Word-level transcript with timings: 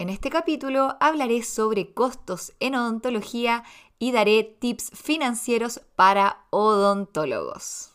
En 0.00 0.08
este 0.08 0.30
capítulo 0.30 0.96
hablaré 0.98 1.42
sobre 1.42 1.92
costos 1.92 2.54
en 2.58 2.74
odontología 2.74 3.64
y 3.98 4.12
daré 4.12 4.44
tips 4.44 4.92
financieros 4.94 5.82
para 5.94 6.46
odontólogos. 6.48 7.92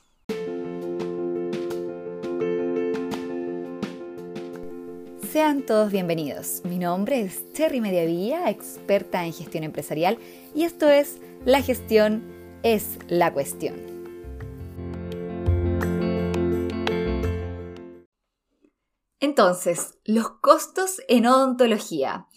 Sean 5.32 5.66
todos 5.66 5.92
bienvenidos. 5.92 6.62
Mi 6.64 6.78
nombre 6.78 7.22
es 7.22 7.52
Terry 7.54 7.82
Mediavilla, 7.82 8.52
experta 8.52 9.26
en 9.26 9.34
gestión 9.34 9.64
empresarial, 9.64 10.20
y 10.54 10.66
esto 10.66 10.88
es 10.88 11.18
La 11.44 11.64
gestión 11.64 12.22
es 12.62 13.00
la 13.08 13.34
cuestión. 13.34 13.95
Entonces, 19.26 19.98
los 20.04 20.30
costos 20.40 21.02
en 21.08 21.26
odontología. 21.26 22.28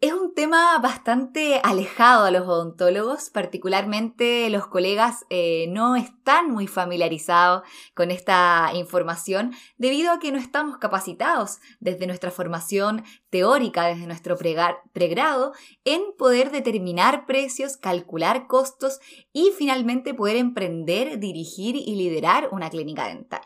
Es 0.00 0.12
un 0.12 0.34
tema 0.34 0.78
bastante 0.78 1.60
alejado 1.64 2.26
a 2.26 2.30
los 2.30 2.46
odontólogos, 2.46 3.28
particularmente 3.30 4.48
los 4.50 4.68
colegas 4.68 5.26
eh, 5.30 5.66
no 5.70 5.96
están 5.96 6.52
muy 6.52 6.68
familiarizados 6.68 7.64
con 7.94 8.12
esta 8.12 8.70
información 8.74 9.52
debido 9.78 10.12
a 10.12 10.20
que 10.20 10.30
no 10.30 10.38
estamos 10.38 10.78
capacitados 10.78 11.58
desde 11.80 12.06
nuestra 12.06 12.30
formación 12.30 13.02
teórica, 13.28 13.86
desde 13.86 14.06
nuestro 14.06 14.36
pregrado, 14.36 15.54
en 15.84 16.02
poder 16.16 16.52
determinar 16.52 17.26
precios, 17.26 17.76
calcular 17.76 18.46
costos 18.46 19.00
y 19.32 19.50
finalmente 19.58 20.14
poder 20.14 20.36
emprender, 20.36 21.18
dirigir 21.18 21.74
y 21.74 21.96
liderar 21.96 22.50
una 22.52 22.70
clínica 22.70 23.08
dental. 23.08 23.42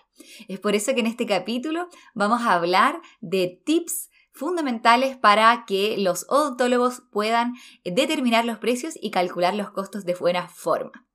Es 0.48 0.60
por 0.60 0.74
eso 0.74 0.94
que 0.94 1.00
en 1.00 1.06
este 1.06 1.26
capítulo 1.26 1.88
vamos 2.14 2.42
a 2.42 2.54
hablar 2.54 3.00
de 3.20 3.60
tips 3.64 4.10
fundamentales 4.32 5.16
para 5.16 5.64
que 5.66 5.96
los 5.98 6.26
odontólogos 6.28 7.02
puedan 7.10 7.54
determinar 7.84 8.44
los 8.44 8.58
precios 8.58 8.94
y 9.00 9.10
calcular 9.10 9.54
los 9.54 9.70
costos 9.70 10.04
de 10.04 10.14
buena 10.14 10.48
forma. 10.48 11.06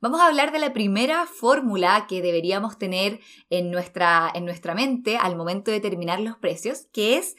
Vamos 0.00 0.20
a 0.20 0.26
hablar 0.26 0.52
de 0.52 0.58
la 0.58 0.72
primera 0.72 1.26
fórmula 1.26 2.06
que 2.08 2.20
deberíamos 2.20 2.78
tener 2.78 3.20
en 3.48 3.70
nuestra, 3.70 4.30
en 4.34 4.44
nuestra 4.44 4.74
mente 4.74 5.16
al 5.16 5.36
momento 5.36 5.70
de 5.70 5.80
determinar 5.80 6.20
los 6.20 6.36
precios, 6.36 6.88
que 6.92 7.16
es 7.16 7.36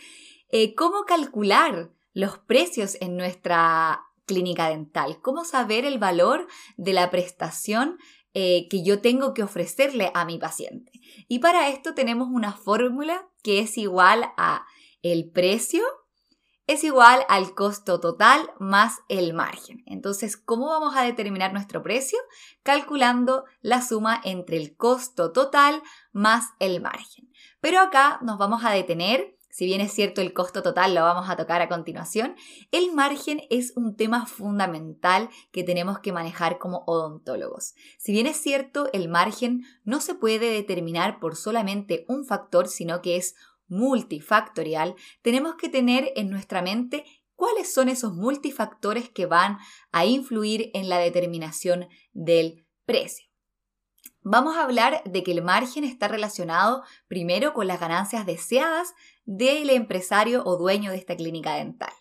eh, 0.50 0.74
cómo 0.74 1.04
calcular 1.04 1.92
los 2.14 2.40
precios 2.40 2.98
en 3.02 3.18
nuestra 3.18 4.02
clínica 4.26 4.70
dental, 4.70 5.20
cómo 5.22 5.44
saber 5.46 5.86
el 5.86 6.00
valor 6.00 6.48
de 6.78 6.94
la 6.94 7.12
prestación 7.12 7.98
eh, 8.36 8.68
que 8.70 8.84
yo 8.84 9.02
tengo 9.02 9.34
que 9.34 9.42
ofrecerle 9.42 10.12
a 10.14 10.26
mi 10.26 10.38
paciente. 10.38 10.92
Y 11.28 11.40
para 11.40 11.70
esto 11.70 11.96
tenemos 11.96 12.28
una 12.30 12.54
fórmula 12.54 13.28
que 13.42 13.60
es 13.60 13.78
igual 13.78 14.32
a 14.38 14.68
el 15.02 15.32
precio 15.32 15.84
es 16.68 16.84
igual 16.84 17.24
al 17.30 17.54
costo 17.54 18.00
total 18.00 18.50
más 18.60 18.98
el 19.08 19.34
margen. 19.34 19.84
Entonces, 19.86 20.36
¿cómo 20.36 20.68
vamos 20.68 20.96
a 20.96 21.04
determinar 21.04 21.54
nuestro 21.54 21.84
precio? 21.84 22.18
Calculando 22.64 23.46
la 23.62 23.82
suma 23.82 24.20
entre 24.24 24.58
el 24.58 24.76
costo 24.76 25.32
total 25.32 25.82
más 26.12 26.54
el 26.60 26.82
margen. 26.82 27.30
Pero 27.62 27.80
acá 27.80 28.20
nos 28.24 28.40
vamos 28.40 28.66
a 28.66 28.72
detener 28.72 29.35
si 29.56 29.66
bien 29.66 29.80
es 29.80 29.94
cierto 29.94 30.20
el 30.20 30.34
costo 30.34 30.62
total 30.62 30.94
lo 30.94 31.04
vamos 31.04 31.30
a 31.30 31.38
tocar 31.38 31.62
a 31.62 31.70
continuación, 31.70 32.36
el 32.72 32.92
margen 32.92 33.40
es 33.50 33.72
un 33.78 33.96
tema 33.96 34.26
fundamental 34.26 35.30
que 35.54 35.64
tenemos 35.64 36.00
que 36.00 36.12
manejar 36.12 36.58
como 36.58 36.84
odontólogos. 36.88 37.74
Si 37.98 38.12
bien 38.12 38.28
es 38.28 38.36
cierto 38.36 38.90
el 38.92 39.08
margen 39.08 39.64
no 39.86 40.02
se 40.02 40.14
puede 40.14 40.52
determinar 40.52 41.22
por 41.22 41.38
solamente 41.38 42.04
un 42.10 42.26
factor, 42.26 42.68
sino 42.68 43.02
que 43.02 43.16
es 43.16 43.36
multifactorial, 43.70 44.96
tenemos 45.22 45.56
que 45.56 45.70
tener 45.70 46.12
en 46.18 46.30
nuestra 46.30 46.62
mente 46.62 47.06
cuáles 47.36 47.74
son 47.74 47.88
esos 47.88 48.14
multifactores 48.14 49.10
que 49.10 49.26
van 49.26 49.60
a 49.94 50.06
influir 50.06 50.70
en 50.74 50.90
la 50.90 50.98
determinación 50.98 51.88
del 52.12 52.66
precio. 52.86 53.26
Vamos 54.28 54.58
a 54.58 54.64
hablar 54.64 55.04
de 55.06 55.22
que 55.22 55.32
el 55.32 55.44
margen 55.44 55.84
está 55.84 56.08
relacionado 56.08 56.84
primero 57.08 57.54
con 57.54 57.68
las 57.68 57.80
ganancias 57.80 58.26
deseadas 58.26 58.96
del 59.26 59.70
empresario 59.70 60.44
o 60.46 60.58
dueño 60.58 60.92
de 60.92 60.98
esta 60.98 61.16
clínica 61.16 61.56
dental. 61.56 61.94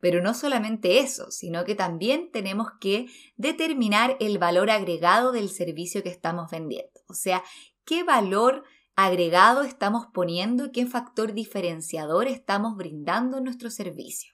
Pero 0.00 0.22
no 0.22 0.32
solamente 0.34 1.00
eso, 1.00 1.30
sino 1.30 1.64
que 1.64 1.74
también 1.74 2.30
tenemos 2.32 2.68
que 2.80 3.06
determinar 3.36 4.16
el 4.18 4.38
valor 4.38 4.70
agregado 4.70 5.32
del 5.32 5.50
servicio 5.50 6.02
que 6.02 6.08
estamos 6.08 6.50
vendiendo. 6.50 7.00
O 7.06 7.14
sea, 7.14 7.44
qué 7.84 8.02
valor 8.02 8.64
agregado 8.96 9.62
estamos 9.62 10.06
poniendo 10.12 10.66
y 10.66 10.72
qué 10.72 10.86
factor 10.86 11.34
diferenciador 11.34 12.28
estamos 12.28 12.76
brindando 12.76 13.38
en 13.38 13.44
nuestro 13.44 13.70
servicio. 13.70 14.32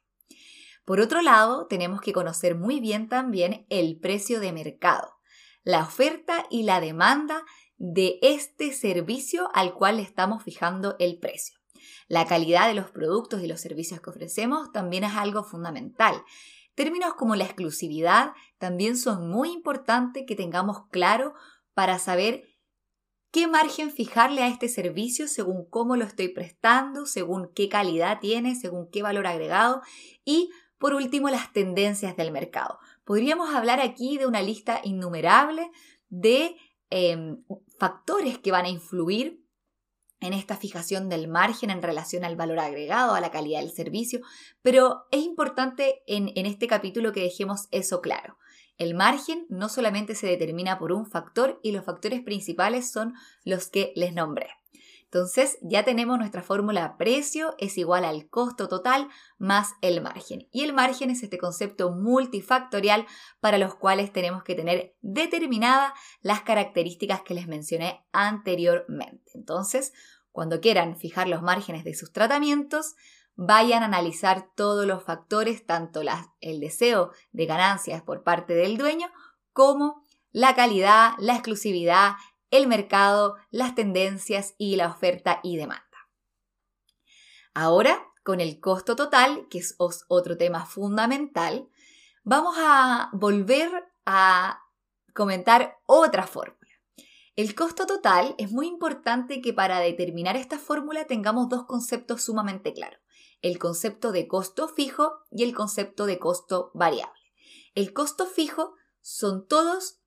Por 0.85 1.01
otro 1.01 1.21
lado, 1.21 1.67
tenemos 1.67 2.01
que 2.01 2.13
conocer 2.13 2.55
muy 2.55 2.79
bien 2.79 3.09
también 3.09 3.67
el 3.71 3.99
precio 3.99 4.39
de 4.39 4.53
mercado 4.53 5.17
la 5.67 5.83
oferta 5.83 6.47
y 6.49 6.63
la 6.63 6.81
demanda 6.81 7.45
de 7.77 8.21
este 8.23 8.73
servicio 8.73 9.51
al 9.53 9.75
cual 9.75 9.99
estamos 9.99 10.45
fijando 10.45 10.95
el 11.01 11.19
precio. 11.19 11.56
La 12.09 12.27
calidad 12.27 12.69
de 12.69 12.75
los 12.75 12.91
productos 12.91 13.43
y 13.43 13.47
los 13.47 13.61
servicios 13.61 14.01
que 14.01 14.11
ofrecemos 14.11 14.73
también 14.73 15.05
es 15.05 15.15
algo 15.15 15.45
fundamental. 15.45 16.23
Términos 16.75 17.15
como 17.15 17.37
la 17.37 17.45
exclusividad 17.45 18.33
también 18.59 18.97
son 18.97 19.31
muy 19.31 19.51
importantes 19.51 20.25
que 20.27 20.37
tengamos 20.37 20.87
claro 20.91 21.35
para 21.73 21.99
saber 21.99 22.45
qué 23.31 23.47
margen 23.49 23.91
fijarle 23.91 24.43
a 24.43 24.49
este 24.49 24.69
servicio 24.69 25.29
según 25.29 25.69
cómo 25.69 25.97
lo 25.97 26.05
estoy 26.05 26.29
prestando, 26.29 27.07
según 27.07 27.51
qué 27.55 27.69
calidad 27.69 28.21
tiene, 28.21 28.55
según 28.55 28.89
qué 28.91 29.03
valor 29.03 29.27
agregado 29.27 29.83
y 30.25 30.51
por 30.79 30.95
último 30.95 31.29
las 31.31 31.53
tendencias 31.53 32.17
del 32.17 32.33
mercado. 32.33 32.79
Podríamos 33.05 33.55
hablar 33.55 33.81
aquí 33.81 34.19
de 34.19 34.27
una 34.27 34.43
lista 34.43 34.81
innumerable 34.85 35.71
de 36.09 36.57
em, 36.91 37.43
factores 37.79 38.39
que 38.39 38.53
van 38.53 38.67
a 38.67 38.71
influir 38.71 39.46
en 40.27 40.33
esta 40.33 40.57
fijación 40.57 41.09
del 41.09 41.29
margen 41.29 41.71
en 41.71 41.83
relación 41.83 42.25
al 42.25 42.37
valor 42.37 42.59
agregado, 42.59 43.15
a 43.15 43.21
la 43.21 43.31
calidad 43.31 43.61
del 43.61 43.73
servicio, 43.73 44.21
pero 44.63 45.07
es 45.11 45.23
importante 45.23 46.03
en, 46.07 46.31
este 46.47 46.67
capítulo 46.67 47.13
que 47.13 47.23
dejemos 47.23 47.69
eso 47.71 48.01
claro. 48.01 48.39
El 48.79 48.95
margen 48.95 49.47
no 49.49 49.69
solamente 49.69 50.15
se 50.15 50.27
determina 50.27 50.79
por 50.79 50.93
un 50.93 51.07
factor 51.07 51.61
y 51.63 51.73
los 51.73 51.85
factores 51.85 52.21
principales 52.23 52.91
son 52.91 53.15
los 53.45 53.69
que 53.69 53.93
les 53.97 54.13
nombré. 54.13 54.49
Entonces 55.05 55.57
ya 55.63 55.85
tenemos 55.85 56.19
nuestra 56.19 56.43
fórmula 56.43 56.97
precio 56.99 57.55
es 57.59 57.79
igual 57.79 58.05
al 58.05 58.29
costo 58.29 58.69
total 58.69 59.09
más 59.39 59.75
el 59.81 60.03
margen. 60.03 60.49
Y 60.51 60.63
el 60.63 60.73
margen 60.73 61.11
es 61.11 61.23
este 61.23 61.39
concepto 61.39 61.93
multifactorial 61.93 63.07
para 63.41 63.57
los 63.57 63.77
cuales 63.77 64.13
tenemos 64.13 64.43
que 64.43 64.57
tener 64.57 64.97
determinadas 65.01 65.93
las 66.21 66.43
características 66.43 67.23
que 67.23 67.35
les 67.35 67.47
mencioné 67.47 68.05
anteriormente. 68.13 69.31
Entonces, 69.35 69.93
cuando 70.37 70.61
quieran 70.61 70.99
fijar 70.99 71.29
los 71.29 71.41
márgenes 71.41 71.83
de 71.83 71.95
sus 71.95 72.13
tratamientos, 72.13 72.95
vayan 73.37 73.83
a 73.83 73.87
analizar 73.87 74.51
todos 74.55 74.85
los 74.85 75.03
factores, 75.03 75.65
tanto 75.65 76.03
el 76.43 76.61
deseo 76.61 77.11
de 77.33 77.47
ganancias 77.47 78.03
por 78.03 78.23
parte 78.23 78.53
del 78.53 78.77
dueño 78.77 79.11
como 79.55 80.05
la 80.33 80.55
calidad, 80.55 81.13
la 81.17 81.33
exclusividad, 81.33 82.17
el 82.51 82.67
mercado, 82.67 83.37
las 83.51 83.75
tendencias 83.75 84.55
y 84.59 84.77
la 84.77 84.89
oferta 84.89 85.41
y 85.43 85.57
demanda. 85.57 85.83
Ahora, 87.55 88.05
con 88.23 88.43
el 88.43 88.61
costo 88.61 88.95
total, 88.95 89.47
que 89.49 89.61
es 89.61 89.75
otro 89.79 90.37
tema 90.37 90.67
fundamental, 90.67 91.71
vamos 92.25 92.57
a 92.59 93.09
volver 93.15 93.71
a 94.05 94.61
comentar 95.15 95.79
otra 95.87 96.27
fórmula. 96.27 96.66
El 97.37 97.55
costo 97.55 97.87
total 97.87 98.35
es 98.39 98.51
muy 98.51 98.67
importante 98.67 99.43
que 99.43 99.53
para 99.53 99.79
determinar 99.81 100.37
esta 100.37 100.59
fórmula 100.59 101.05
tengamos 101.05 101.51
dos 101.51 101.67
conceptos 101.67 102.23
sumamente 102.23 102.73
claros. 102.73 102.99
El 103.43 103.59
concepto 103.59 104.11
de 104.11 104.27
costo 104.27 104.69
fijo 104.69 105.13
y 105.31 105.45
el 105.45 105.55
concepto 105.55 106.07
de 106.07 106.19
costo 106.19 106.71
variable. 106.73 107.13
El 107.75 107.93
costo 107.93 108.25
fijo 108.25 108.75
son 109.03 109.47
todos 109.47 110.01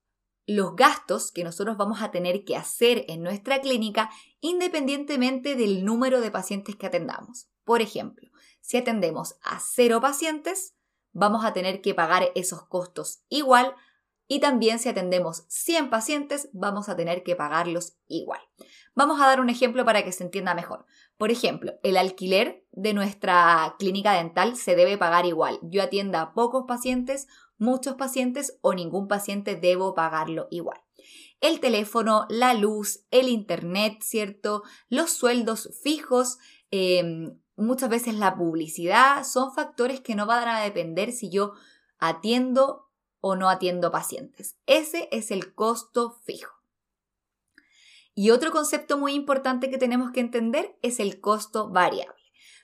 los 0.44 0.74
gastos 0.74 1.30
que 1.30 1.44
nosotros 1.44 1.76
vamos 1.76 2.02
a 2.02 2.10
tener 2.10 2.44
que 2.44 2.56
hacer 2.56 3.04
en 3.06 3.22
nuestra 3.22 3.60
clínica 3.60 4.10
independientemente 4.40 5.54
del 5.54 5.84
número 5.84 6.20
de 6.20 6.32
pacientes 6.32 6.74
que 6.74 6.86
atendamos. 6.86 7.46
Por 7.62 7.80
ejemplo, 7.80 8.28
si 8.60 8.76
atendemos 8.76 9.36
a 9.44 9.60
cero 9.60 10.00
pacientes, 10.00 10.74
vamos 11.12 11.44
a 11.44 11.52
tener 11.52 11.80
que 11.80 11.94
pagar 11.94 12.32
esos 12.34 12.66
costos 12.66 13.22
igual 13.28 13.76
y 14.32 14.38
también 14.38 14.78
si 14.78 14.88
atendemos 14.88 15.42
100 15.48 15.90
pacientes, 15.90 16.50
vamos 16.52 16.88
a 16.88 16.94
tener 16.94 17.24
que 17.24 17.34
pagarlos 17.34 17.96
igual. 18.06 18.40
Vamos 18.94 19.20
a 19.20 19.26
dar 19.26 19.40
un 19.40 19.50
ejemplo 19.50 19.84
para 19.84 20.04
que 20.04 20.12
se 20.12 20.22
entienda 20.22 20.54
mejor. 20.54 20.86
Por 21.18 21.32
ejemplo, 21.32 21.72
el 21.82 21.96
alquiler 21.96 22.64
de 22.70 22.94
nuestra 22.94 23.74
clínica 23.80 24.12
dental 24.12 24.54
se 24.54 24.76
debe 24.76 24.96
pagar 24.96 25.26
igual. 25.26 25.58
Yo 25.62 25.82
atienda 25.82 26.20
a 26.20 26.32
pocos 26.32 26.64
pacientes 26.68 27.26
muchos 27.58 27.96
pacientes 27.96 28.56
o 28.62 28.72
ningún 28.72 29.08
paciente 29.08 29.56
debo 29.56 29.94
pagarlo 29.94 30.46
igual. 30.52 30.80
El 31.40 31.58
teléfono, 31.58 32.26
la 32.28 32.54
luz, 32.54 33.04
el 33.10 33.28
internet, 33.28 33.98
¿cierto? 34.02 34.62
Los 34.88 35.10
sueldos 35.10 35.70
fijos, 35.82 36.38
em, 36.70 37.36
muchas 37.56 37.90
veces 37.90 38.14
la 38.14 38.36
publicidad, 38.36 39.24
son 39.24 39.52
factores 39.52 40.00
que 40.00 40.14
no 40.14 40.26
van 40.26 40.46
a 40.46 40.60
depender 40.60 41.10
si 41.10 41.30
yo 41.30 41.52
atiendo 41.98 42.89
o 43.20 43.36
no 43.36 43.48
atiendo 43.48 43.90
pacientes. 43.90 44.56
Ese 44.66 45.08
es 45.12 45.30
el 45.30 45.54
costo 45.54 46.18
fijo. 46.24 46.52
Y 48.14 48.30
otro 48.30 48.50
concepto 48.50 48.98
muy 48.98 49.14
importante 49.14 49.70
que 49.70 49.78
tenemos 49.78 50.10
que 50.10 50.20
entender 50.20 50.76
es 50.82 51.00
el 51.00 51.20
costo 51.20 51.70
variable. 51.70 52.20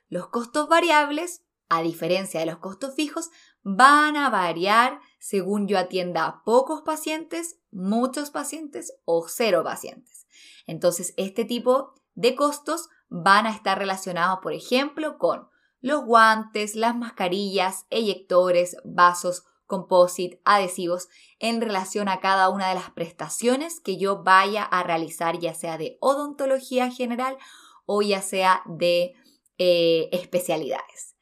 Los 0.08 0.28
costos 0.28 0.68
variables, 0.68 1.44
a 1.68 1.82
diferencia 1.82 2.40
de 2.40 2.46
los 2.46 2.58
costos 2.58 2.94
fijos, 2.94 3.30
van 3.62 4.16
a 4.16 4.30
variar 4.30 5.00
según 5.18 5.66
yo 5.66 5.78
atienda 5.78 6.42
pocos 6.44 6.82
pacientes, 6.82 7.58
muchos 7.70 8.30
pacientes 8.30 8.94
o 9.04 9.26
cero 9.28 9.62
pacientes. 9.64 10.26
Entonces, 10.66 11.14
este 11.16 11.44
tipo 11.44 11.94
de 12.14 12.34
costos 12.34 12.88
van 13.08 13.46
a 13.46 13.50
estar 13.50 13.78
relacionados, 13.78 14.40
por 14.42 14.52
ejemplo, 14.52 15.18
con 15.18 15.48
los 15.80 16.04
guantes, 16.04 16.74
las 16.74 16.96
mascarillas, 16.96 17.86
eyectores, 17.90 18.76
vasos, 18.84 19.44
composite, 19.66 20.40
adhesivos, 20.44 21.08
en 21.38 21.60
relación 21.60 22.08
a 22.08 22.20
cada 22.20 22.48
una 22.48 22.68
de 22.68 22.74
las 22.74 22.90
prestaciones 22.90 23.80
que 23.80 23.98
yo 23.98 24.22
vaya 24.22 24.62
a 24.62 24.82
realizar, 24.82 25.38
ya 25.38 25.54
sea 25.54 25.76
de 25.78 25.98
odontología 26.00 26.90
general 26.90 27.36
o 27.84 28.02
ya 28.02 28.22
sea 28.22 28.62
de 28.66 29.14
eh, 29.58 30.08
especialidades. 30.12 31.16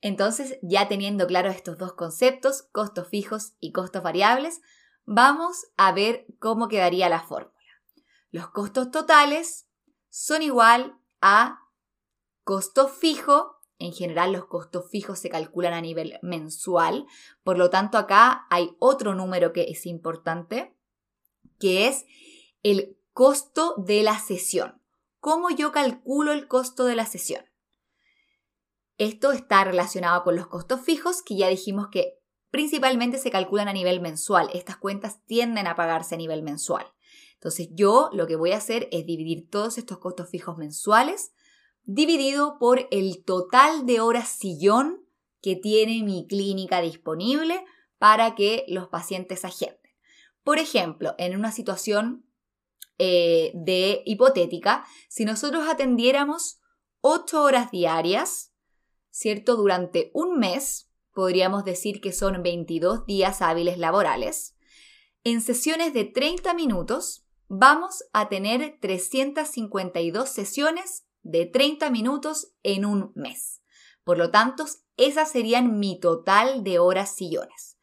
Entonces, 0.00 0.58
ya 0.62 0.88
teniendo 0.88 1.26
claro 1.26 1.50
estos 1.50 1.78
dos 1.78 1.94
conceptos, 1.94 2.62
costos 2.72 3.08
fijos 3.08 3.54
y 3.60 3.72
costos 3.72 4.02
variables, 4.02 4.60
vamos 5.04 5.66
a 5.76 5.92
ver 5.92 6.26
cómo 6.38 6.68
quedaría 6.68 7.08
la 7.08 7.20
fórmula. 7.20 7.56
Los 8.30 8.48
costos 8.50 8.90
totales 8.90 9.68
son 10.10 10.42
igual 10.42 10.98
a 11.20 11.60
costo 12.44 12.88
fijo 12.88 13.55
en 13.78 13.92
general 13.92 14.32
los 14.32 14.46
costos 14.46 14.90
fijos 14.90 15.18
se 15.18 15.28
calculan 15.28 15.74
a 15.74 15.80
nivel 15.80 16.18
mensual, 16.22 17.06
por 17.44 17.58
lo 17.58 17.70
tanto 17.70 17.98
acá 17.98 18.46
hay 18.50 18.74
otro 18.78 19.14
número 19.14 19.52
que 19.52 19.70
es 19.70 19.86
importante, 19.86 20.74
que 21.58 21.88
es 21.88 22.06
el 22.62 22.96
costo 23.12 23.74
de 23.78 24.02
la 24.02 24.18
sesión. 24.18 24.80
¿Cómo 25.20 25.50
yo 25.50 25.72
calculo 25.72 26.32
el 26.32 26.48
costo 26.48 26.84
de 26.84 26.96
la 26.96 27.06
sesión? 27.06 27.44
Esto 28.98 29.32
está 29.32 29.64
relacionado 29.64 30.22
con 30.24 30.36
los 30.36 30.46
costos 30.46 30.80
fijos, 30.80 31.22
que 31.22 31.36
ya 31.36 31.48
dijimos 31.48 31.88
que 31.90 32.18
principalmente 32.50 33.18
se 33.18 33.30
calculan 33.30 33.68
a 33.68 33.72
nivel 33.72 34.00
mensual. 34.00 34.48
Estas 34.54 34.78
cuentas 34.78 35.22
tienden 35.26 35.66
a 35.66 35.76
pagarse 35.76 36.14
a 36.14 36.18
nivel 36.18 36.42
mensual. 36.42 36.86
Entonces 37.34 37.68
yo 37.72 38.08
lo 38.12 38.26
que 38.26 38.36
voy 38.36 38.52
a 38.52 38.56
hacer 38.56 38.88
es 38.92 39.04
dividir 39.04 39.50
todos 39.50 39.76
estos 39.76 39.98
costos 39.98 40.30
fijos 40.30 40.56
mensuales 40.56 41.32
dividido 41.86 42.58
por 42.58 42.88
el 42.90 43.24
total 43.24 43.86
de 43.86 44.00
horas 44.00 44.28
sillón 44.28 45.06
que 45.40 45.56
tiene 45.56 46.02
mi 46.02 46.26
clínica 46.26 46.80
disponible 46.80 47.64
para 47.98 48.34
que 48.34 48.64
los 48.68 48.88
pacientes 48.88 49.44
agenden. 49.44 49.78
Por 50.42 50.58
ejemplo, 50.58 51.14
en 51.18 51.36
una 51.36 51.52
situación 51.52 52.26
eh, 52.98 53.52
de 53.54 54.02
hipotética, 54.04 54.84
si 55.08 55.24
nosotros 55.24 55.68
atendiéramos 55.68 56.60
8 57.00 57.42
horas 57.42 57.70
diarias, 57.70 58.52
¿cierto? 59.10 59.56
Durante 59.56 60.10
un 60.12 60.38
mes, 60.38 60.90
podríamos 61.12 61.64
decir 61.64 62.00
que 62.00 62.12
son 62.12 62.42
22 62.42 63.06
días 63.06 63.42
hábiles 63.42 63.78
laborales, 63.78 64.56
en 65.24 65.40
sesiones 65.40 65.92
de 65.94 66.04
30 66.04 66.54
minutos 66.54 67.26
vamos 67.48 68.04
a 68.12 68.28
tener 68.28 68.78
352 68.80 70.28
sesiones 70.28 71.06
de 71.30 71.46
30 71.46 71.90
minutos 71.90 72.52
en 72.62 72.84
un 72.84 73.12
mes. 73.14 73.62
Por 74.04 74.18
lo 74.18 74.30
tanto, 74.30 74.64
esas 74.96 75.30
serían 75.30 75.78
mi 75.78 75.98
total 75.98 76.62
de 76.62 76.78
horas 76.78 77.14
sillones. 77.14 77.76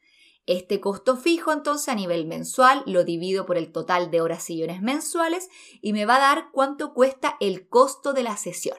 Este 0.46 0.80
costo 0.80 1.16
fijo 1.16 1.52
entonces 1.52 1.88
a 1.88 1.94
nivel 1.94 2.26
mensual 2.26 2.82
lo 2.86 3.04
divido 3.04 3.46
por 3.46 3.56
el 3.56 3.72
total 3.72 4.10
de 4.10 4.20
horas 4.20 4.42
sillones 4.42 4.82
mensuales 4.82 5.48
y 5.80 5.92
me 5.92 6.06
va 6.06 6.16
a 6.16 6.20
dar 6.20 6.50
cuánto 6.52 6.92
cuesta 6.92 7.36
el 7.40 7.68
costo 7.68 8.12
de 8.12 8.22
la 8.22 8.36
sesión. 8.36 8.78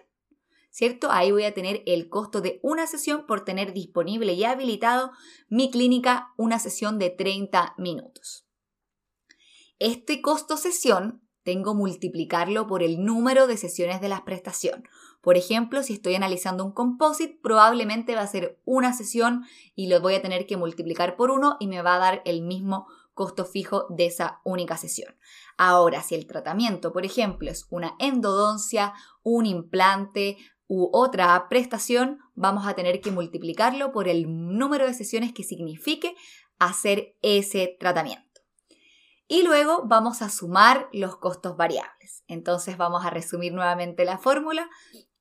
¿Cierto? 0.70 1.10
Ahí 1.10 1.32
voy 1.32 1.46
a 1.46 1.54
tener 1.54 1.84
el 1.86 2.10
costo 2.10 2.42
de 2.42 2.60
una 2.62 2.86
sesión 2.86 3.26
por 3.26 3.46
tener 3.46 3.72
disponible 3.72 4.34
y 4.34 4.44
habilitado 4.44 5.12
mi 5.48 5.72
clínica 5.72 6.34
una 6.38 6.60
sesión 6.60 7.00
de 7.00 7.12
30 7.12 7.76
minutos. 7.78 8.46
Este 9.80 10.22
costo 10.22 10.58
sesión 10.58 11.25
tengo 11.46 11.76
multiplicarlo 11.76 12.66
por 12.66 12.84
el 12.84 13.06
número 13.06 13.46
de 13.46 13.56
sesiones 13.56 14.02
de 14.02 14.10
la 14.10 14.26
prestación. 14.26 14.84
Por 15.22 15.38
ejemplo, 15.38 15.84
si 15.84 15.94
estoy 15.94 16.16
analizando 16.16 16.66
un 16.66 16.72
composite, 16.72 17.40
probablemente 17.42 18.16
va 18.16 18.22
a 18.22 18.28
ser 18.28 18.60
una 18.66 18.94
sesión 18.94 19.46
y 19.76 19.88
lo 19.88 20.02
voy 20.02 20.16
a 20.16 20.22
tener 20.22 20.48
que 20.48 20.58
multiplicar 20.58 21.16
por 21.16 21.30
uno 21.30 21.56
y 21.60 21.68
me 21.68 21.84
va 21.84 21.96
a 21.96 22.00
dar 22.00 22.22
el 22.26 22.42
mismo 22.42 22.88
costo 23.14 23.46
fijo 23.46 23.86
de 23.90 24.08
esa 24.08 24.42
única 24.44 24.76
sesión. 24.76 25.16
Ahora, 25.56 26.02
si 26.02 26.16
el 26.16 26.26
tratamiento, 26.26 26.92
por 26.92 27.06
ejemplo, 27.06 27.50
es 27.50 27.68
una 27.70 27.96
endodoncia, 28.00 28.94
un 29.24 29.46
implante 29.46 30.38
u 30.68 30.90
otra 30.92 31.48
prestación, 31.48 32.20
vamos 32.34 32.66
a 32.66 32.74
tener 32.74 33.02
que 33.02 33.12
multiplicarlo 33.12 33.92
por 33.92 34.08
el 34.08 34.26
número 34.58 34.88
de 34.88 34.96
sesiones 34.96 35.32
que 35.32 35.44
signifique 35.44 36.16
hacer 36.58 37.16
ese 37.22 37.78
tratamiento. 37.80 38.35
Y 39.28 39.44
luego 39.44 39.84
vamos 39.86 40.22
a 40.22 40.30
sumar 40.30 40.88
los 40.94 41.18
costos 41.18 41.58
variables. 41.58 42.24
Entonces 42.28 42.78
vamos 42.78 43.06
a 43.06 43.10
resumir 43.10 43.54
nuevamente 43.54 44.06
la 44.06 44.18
fórmula. 44.18 44.70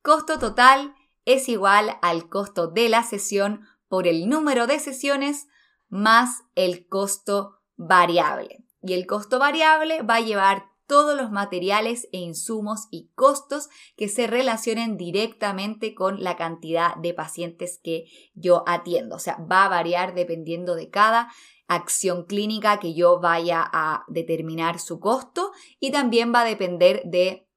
Costo 0.02 0.38
total 0.38 0.94
es 1.24 1.48
igual 1.48 1.96
al 2.02 2.28
costo 2.28 2.68
de 2.68 2.88
la 2.88 3.02
sesión 3.02 3.66
por 3.88 4.06
el 4.06 4.28
número 4.28 4.66
de 4.66 4.78
sesiones 4.78 5.46
más 5.88 6.42
el 6.54 6.86
costo 6.88 7.60
variable. 7.76 8.64
Y 8.82 8.92
el 8.92 9.06
costo 9.06 9.38
variable 9.38 10.02
va 10.02 10.16
a 10.16 10.20
llevar 10.20 10.74
todos 10.86 11.16
los 11.16 11.30
materiales 11.30 12.08
e 12.12 12.18
insumos 12.18 12.88
y 12.90 13.10
costos 13.14 13.68
que 13.96 14.08
se 14.08 14.26
relacionen 14.26 14.96
directamente 14.98 15.94
con 15.94 16.22
la 16.22 16.36
cantidad 16.36 16.94
de 16.96 17.14
pacientes 17.14 17.80
que 17.82 18.04
yo 18.34 18.64
atiendo. 18.66 19.16
O 19.16 19.18
sea, 19.18 19.36
va 19.50 19.64
a 19.64 19.68
variar 19.68 20.14
dependiendo 20.14 20.74
de 20.74 20.90
cada 20.90 21.32
acción 21.68 22.24
clínica 22.24 22.78
que 22.78 22.94
yo 22.94 23.20
vaya 23.20 23.62
a 23.72 24.04
determinar 24.08 24.78
su 24.78 25.00
costo 25.00 25.52
y 25.80 25.90
también 25.90 26.32
va 26.34 26.42
a 26.42 26.44
depender 26.44 27.02
de 27.04 27.48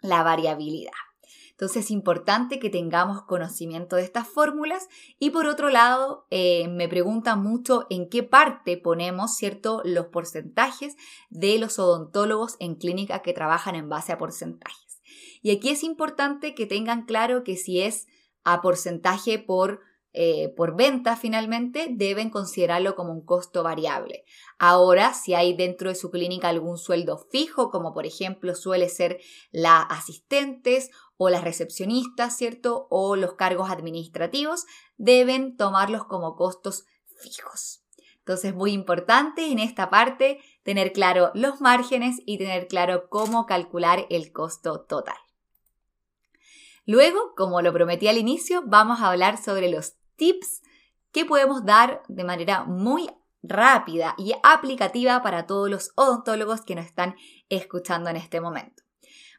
la 0.00 0.22
variabilidad. 0.22 0.92
Entonces 1.56 1.86
es 1.86 1.90
importante 1.90 2.58
que 2.58 2.68
tengamos 2.68 3.22
conocimiento 3.22 3.96
de 3.96 4.02
estas 4.02 4.28
fórmulas 4.28 4.88
y 5.18 5.30
por 5.30 5.46
otro 5.46 5.70
lado 5.70 6.26
eh, 6.30 6.68
me 6.68 6.86
preguntan 6.86 7.42
mucho 7.42 7.86
en 7.88 8.10
qué 8.10 8.22
parte 8.22 8.76
ponemos 8.76 9.36
cierto 9.36 9.80
los 9.82 10.08
porcentajes 10.08 10.96
de 11.30 11.58
los 11.58 11.78
odontólogos 11.78 12.56
en 12.60 12.74
clínica 12.74 13.22
que 13.22 13.32
trabajan 13.32 13.74
en 13.74 13.88
base 13.88 14.12
a 14.12 14.18
porcentajes. 14.18 15.00
Y 15.40 15.50
aquí 15.50 15.70
es 15.70 15.82
importante 15.82 16.54
que 16.54 16.66
tengan 16.66 17.06
claro 17.06 17.42
que 17.42 17.56
si 17.56 17.80
es 17.80 18.06
a 18.44 18.60
porcentaje 18.60 19.38
por 19.38 19.80
eh, 20.18 20.48
por 20.56 20.76
venta 20.76 21.14
finalmente, 21.14 21.88
deben 21.90 22.30
considerarlo 22.30 22.94
como 22.96 23.12
un 23.12 23.20
costo 23.20 23.62
variable. 23.62 24.24
Ahora, 24.58 25.12
si 25.12 25.34
hay 25.34 25.54
dentro 25.54 25.90
de 25.90 25.94
su 25.94 26.10
clínica 26.10 26.48
algún 26.48 26.78
sueldo 26.78 27.18
fijo, 27.30 27.70
como 27.70 27.92
por 27.92 28.06
ejemplo 28.06 28.54
suele 28.54 28.88
ser 28.88 29.20
las 29.52 29.84
asistentes 29.90 30.90
o 31.18 31.28
las 31.28 31.44
recepcionistas, 31.44 32.34
¿cierto? 32.34 32.86
O 32.88 33.14
los 33.14 33.34
cargos 33.34 33.68
administrativos, 33.68 34.64
deben 34.96 35.58
tomarlos 35.58 36.04
como 36.04 36.34
costos 36.34 36.86
fijos. 37.04 37.82
Entonces, 38.20 38.54
muy 38.54 38.72
importante 38.72 39.52
en 39.52 39.58
esta 39.58 39.90
parte 39.90 40.40
tener 40.62 40.94
claro 40.94 41.30
los 41.34 41.60
márgenes 41.60 42.22
y 42.24 42.38
tener 42.38 42.68
claro 42.68 43.10
cómo 43.10 43.44
calcular 43.44 44.06
el 44.08 44.32
costo 44.32 44.80
total. 44.80 45.18
Luego, 46.86 47.34
como 47.36 47.60
lo 47.60 47.72
prometí 47.74 48.08
al 48.08 48.16
inicio, 48.16 48.62
vamos 48.64 49.00
a 49.00 49.10
hablar 49.10 49.36
sobre 49.36 49.68
los 49.68 49.96
tips 50.16 50.62
que 51.12 51.24
podemos 51.24 51.64
dar 51.64 52.02
de 52.08 52.24
manera 52.24 52.64
muy 52.64 53.08
rápida 53.42 54.14
y 54.18 54.34
aplicativa 54.42 55.22
para 55.22 55.46
todos 55.46 55.70
los 55.70 55.92
odontólogos 55.94 56.62
que 56.62 56.74
nos 56.74 56.86
están 56.86 57.16
escuchando 57.48 58.10
en 58.10 58.16
este 58.16 58.40
momento. 58.40 58.82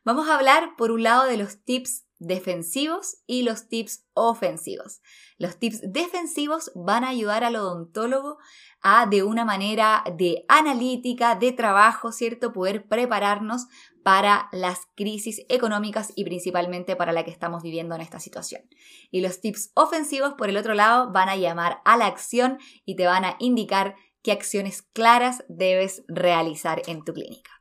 Vamos 0.04 0.30
a 0.30 0.36
hablar 0.36 0.76
por 0.78 0.92
un 0.92 1.04
lado 1.04 1.26
de 1.26 1.38
los 1.38 1.64
tips 1.64 2.06
defensivos 2.20 3.18
y 3.28 3.44
los 3.44 3.68
tips 3.68 4.06
ofensivos. 4.14 5.02
Los 5.38 5.58
tips 5.58 5.82
defensivos 5.92 6.72
van 6.74 7.04
a 7.04 7.10
ayudar 7.10 7.44
al 7.44 7.56
odontólogo 7.58 8.38
a 8.82 9.06
de 9.06 9.24
una 9.24 9.46
manera 9.46 10.04
de 10.18 10.46
analítica, 10.48 11.36
de 11.36 11.52
trabajo, 11.52 12.12
¿cierto? 12.12 12.54
Poder 12.54 12.88
prepararnos 12.88 13.68
para 14.08 14.48
las 14.54 14.88
crisis 14.96 15.46
económicas 15.50 16.14
y 16.16 16.24
principalmente 16.24 16.96
para 16.96 17.12
la 17.12 17.26
que 17.26 17.30
estamos 17.30 17.62
viviendo 17.62 17.94
en 17.94 18.00
esta 18.00 18.22
situación. 18.22 18.62
Y 19.12 19.20
los 19.20 19.42
tips 19.42 19.72
ofensivos, 19.74 20.36
por 20.36 20.48
el 20.48 20.56
otro 20.56 20.76
lado, 20.76 21.12
van 21.12 21.28
a 21.28 21.36
llamar 21.36 21.82
a 21.84 21.98
la 21.98 22.06
acción 22.06 22.58
y 22.86 22.96
te 22.96 23.06
van 23.06 23.26
a 23.26 23.36
indicar 23.40 23.96
qué 24.22 24.32
acciones 24.32 24.82
claras 24.82 25.44
debes 25.50 26.06
realizar 26.08 26.84
en 26.88 27.04
tu 27.04 27.14
clínica. 27.14 27.52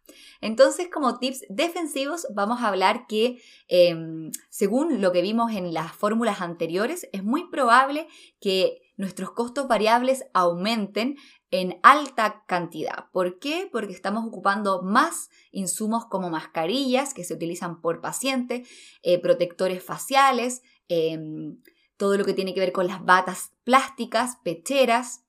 Entonces, 0.41 0.87
como 0.88 1.19
tips 1.19 1.45
defensivos, 1.49 2.29
vamos 2.33 2.62
a 2.62 2.69
hablar 2.69 3.09
que, 3.09 3.43
em, 3.67 4.31
según 4.49 5.00
lo 5.00 5.11
que 5.11 5.23
vimos 5.23 5.50
en 5.50 5.75
las 5.75 5.91
fórmulas 5.97 6.41
anteriores, 6.41 7.09
es 7.12 7.25
muy 7.25 7.50
probable 7.50 8.07
que 8.41 8.86
nuestros 8.97 9.33
costos 9.33 9.69
variables 9.69 10.25
aumenten 10.33 11.17
en 11.50 11.79
alta 11.83 12.45
cantidad. 12.47 13.11
¿Por 13.12 13.38
qué? 13.38 13.69
Porque 13.71 13.93
estamos 13.93 14.25
ocupando 14.26 14.83
más 14.83 15.29
insumos 15.53 16.07
como 16.07 16.31
mascarillas 16.31 17.15
que 17.15 17.25
se 17.25 17.35
utilizan 17.35 17.81
por 17.81 18.00
paciente, 18.00 18.65
eh, 19.03 19.21
protectores 19.21 19.83
faciales, 19.83 20.62
em, 20.88 21.61
todo 21.97 22.17
lo 22.17 22.25
que 22.25 22.35
tiene 22.35 22.55
que 22.55 22.61
ver 22.61 22.73
con 22.73 22.87
las 22.87 23.05
batas 23.05 23.53
plásticas, 23.65 24.37
pecheras. 24.43 25.25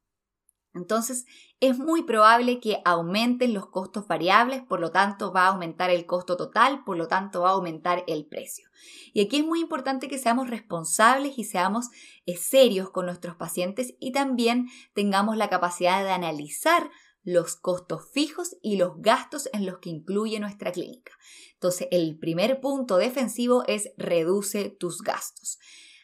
Entonces, 0.73 1.25
es 1.59 1.79
muy 1.79 2.03
probable 2.03 2.59
que 2.59 2.81
aumenten 2.85 3.53
los 3.53 3.67
costos 3.67 4.07
variables, 4.07 4.61
por 4.61 4.79
lo 4.79 4.91
tanto 4.91 5.33
va 5.33 5.45
a 5.45 5.47
aumentar 5.49 5.89
el 5.89 6.05
costo 6.05 6.37
total, 6.37 6.83
por 6.83 6.97
lo 6.97 7.07
tanto 7.07 7.41
va 7.41 7.49
a 7.49 7.53
aumentar 7.53 8.03
el 8.07 8.25
precio. 8.25 8.69
Y 9.11 9.21
aquí 9.21 9.37
es 9.37 9.45
muy 9.45 9.61
importante 9.61 10.07
que 10.07 10.19
seamos 10.19 10.49
responsables 10.49 11.37
y 11.37 11.43
seamos 11.43 11.87
eh, 12.27 12.37
serios 12.37 12.91
con 12.91 13.07
nuestros 13.07 13.35
pacientes 13.35 13.95
y 13.99 14.11
también 14.11 14.67
tengamos 14.93 15.35
la 15.35 15.49
capacidad 15.49 16.03
de 16.03 16.11
analizar 16.11 16.91
los 17.23 17.55
costos 17.55 18.07
fijos 18.13 18.55
y 18.61 18.77
los 18.77 19.01
gastos 19.01 19.49
en 19.51 19.65
los 19.65 19.79
que 19.79 19.89
incluye 19.89 20.39
nuestra 20.39 20.71
clínica. 20.71 21.11
Entonces, 21.53 21.87
el 21.91 22.19
primer 22.19 22.61
punto 22.61 22.97
defensivo 22.97 23.63
es 23.67 23.91
reduce 23.97 24.69
tus 24.69 25.01
gastos. 25.01 25.57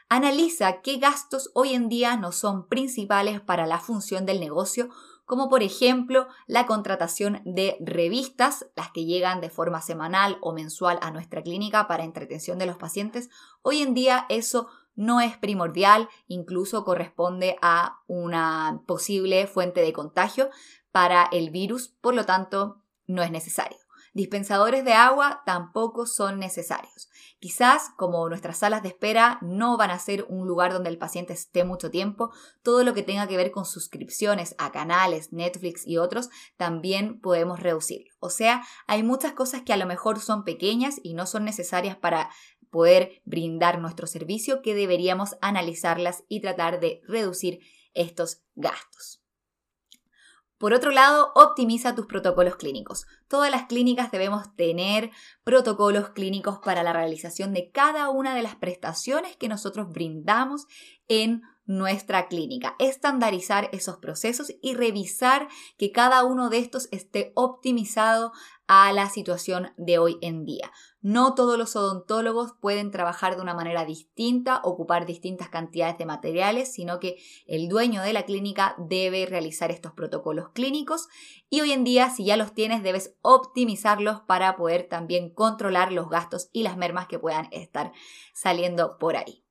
Analiza 0.09 0.81
qué 0.81 0.97
gastos 0.97 1.49
hoy 1.53 1.73
en 1.73 1.89
día 1.89 2.17
no 2.17 2.31
son 2.31 2.67
principales 2.67 3.39
para 3.39 3.65
la 3.65 3.79
función 3.79 4.25
del 4.25 4.39
negocio 4.39 4.89
como 5.25 5.49
por 5.49 5.63
ejemplo 5.63 6.27
la 6.47 6.65
contratación 6.65 7.41
de 7.45 7.77
revistas, 7.79 8.67
las 8.75 8.91
que 8.91 9.05
llegan 9.05 9.41
de 9.41 9.49
forma 9.49 9.81
semanal 9.81 10.37
o 10.41 10.53
mensual 10.53 10.99
a 11.01 11.11
nuestra 11.11 11.41
clínica 11.41 11.87
para 11.87 12.03
entretención 12.03 12.57
de 12.57 12.65
los 12.65 12.77
pacientes. 12.77 13.29
Hoy 13.61 13.81
en 13.81 13.93
día 13.93 14.25
eso 14.29 14.67
no 14.95 15.21
es 15.21 15.37
primordial, 15.37 16.09
incluso 16.27 16.83
corresponde 16.83 17.57
a 17.61 17.99
una 18.07 18.81
posible 18.85 19.47
fuente 19.47 19.81
de 19.81 19.93
contagio 19.93 20.49
para 20.91 21.27
el 21.31 21.49
virus, 21.49 21.89
por 22.01 22.13
lo 22.13 22.25
tanto 22.25 22.81
no 23.07 23.23
es 23.23 23.31
necesario. 23.31 23.82
Dispensadores 24.13 24.85
de 24.85 24.93
agua 24.93 25.41
tampoco 25.43 26.05
son 26.05 26.37
necesarios. 26.37 27.09
Quizás, 27.39 27.89
como 27.97 28.29
nuestras 28.29 28.59
salas 28.59 28.83
de 28.83 28.89
espera 28.89 29.39
no 29.41 29.75
van 29.75 29.89
a 29.89 29.97
ser 29.97 30.27
un 30.29 30.47
lugar 30.47 30.71
donde 30.71 30.91
el 30.91 30.99
paciente 30.99 31.33
esté 31.33 31.63
mucho 31.63 31.89
tiempo, 31.89 32.31
todo 32.61 32.83
lo 32.83 32.93
que 32.93 33.01
tenga 33.01 33.27
que 33.27 33.37
ver 33.37 33.49
con 33.49 33.65
suscripciones 33.65 34.53
a 34.59 34.71
canales, 34.71 35.33
Netflix 35.33 35.87
y 35.87 35.97
otros, 35.97 36.29
también 36.57 37.21
podemos 37.21 37.59
reducirlo. 37.59 38.13
O 38.19 38.29
sea, 38.29 38.63
hay 38.85 39.01
muchas 39.01 39.33
cosas 39.33 39.63
que 39.63 39.73
a 39.73 39.77
lo 39.77 39.87
mejor 39.87 40.19
son 40.19 40.43
pequeñas 40.43 41.01
y 41.01 41.15
no 41.15 41.25
son 41.25 41.43
necesarias 41.43 41.97
para 41.97 42.29
poder 42.69 43.21
brindar 43.25 43.79
nuestro 43.79 44.05
servicio 44.05 44.61
que 44.61 44.75
deberíamos 44.75 45.37
analizarlas 45.41 46.23
y 46.27 46.39
tratar 46.39 46.79
de 46.79 47.01
reducir 47.07 47.61
estos 47.95 48.43
gastos. 48.55 49.22
Por 50.63 50.73
otro 50.73 50.91
lado, 50.91 51.33
optimiza 51.35 51.93
tus 51.93 52.05
protocolos 52.05 52.55
clínicos. 52.55 53.05
Todas 53.27 53.51
las 53.51 53.65
clínicas 53.65 54.11
debemos 54.11 54.55
tener 54.55 55.11
protocolos 55.43 56.11
clínicos 56.11 56.59
para 56.59 56.83
la 56.83 56.93
realización 56.93 57.51
de 57.51 57.69
cada 57.69 58.09
una 58.09 58.33
de 58.33 58.43
las 58.43 58.55
prestaciones 58.55 59.35
que 59.35 59.49
nosotros 59.49 59.89
brindamos 59.89 60.65
en 61.09 61.41
nuestra 61.65 62.27
clínica, 62.27 62.75
estandarizar 62.79 63.69
esos 63.71 63.97
procesos 63.97 64.53
y 64.61 64.73
revisar 64.73 65.47
que 65.77 65.91
cada 65.91 66.23
uno 66.25 66.49
de 66.49 66.57
estos 66.57 66.89
esté 66.91 67.31
optimizado 67.35 68.31
a 68.67 68.91
la 68.93 69.09
situación 69.09 69.73
de 69.77 69.97
hoy 69.97 70.17
en 70.21 70.45
día. 70.45 70.71
No 71.01 71.35
todos 71.35 71.57
los 71.57 71.75
odontólogos 71.75 72.53
pueden 72.61 72.91
trabajar 72.91 73.35
de 73.35 73.41
una 73.41 73.53
manera 73.53 73.85
distinta, 73.85 74.61
ocupar 74.63 75.05
distintas 75.05 75.49
cantidades 75.49 75.97
de 75.97 76.05
materiales, 76.05 76.73
sino 76.73 76.99
que 76.99 77.17
el 77.45 77.67
dueño 77.67 78.01
de 78.01 78.13
la 78.13 78.23
clínica 78.23 78.75
debe 78.77 79.25
realizar 79.25 79.69
estos 79.69 79.91
protocolos 79.91 80.49
clínicos 80.53 81.07
y 81.49 81.61
hoy 81.61 81.71
en 81.71 81.83
día 81.83 82.09
si 82.09 82.25
ya 82.25 82.37
los 82.37 82.53
tienes 82.53 82.83
debes 82.83 83.15
optimizarlos 83.21 84.21
para 84.21 84.55
poder 84.55 84.87
también 84.87 85.29
controlar 85.29 85.91
los 85.91 86.09
gastos 86.09 86.49
y 86.53 86.63
las 86.63 86.77
mermas 86.77 87.07
que 87.07 87.19
puedan 87.19 87.49
estar 87.51 87.91
saliendo 88.33 88.97
por 88.97 89.17
ahí. 89.17 89.42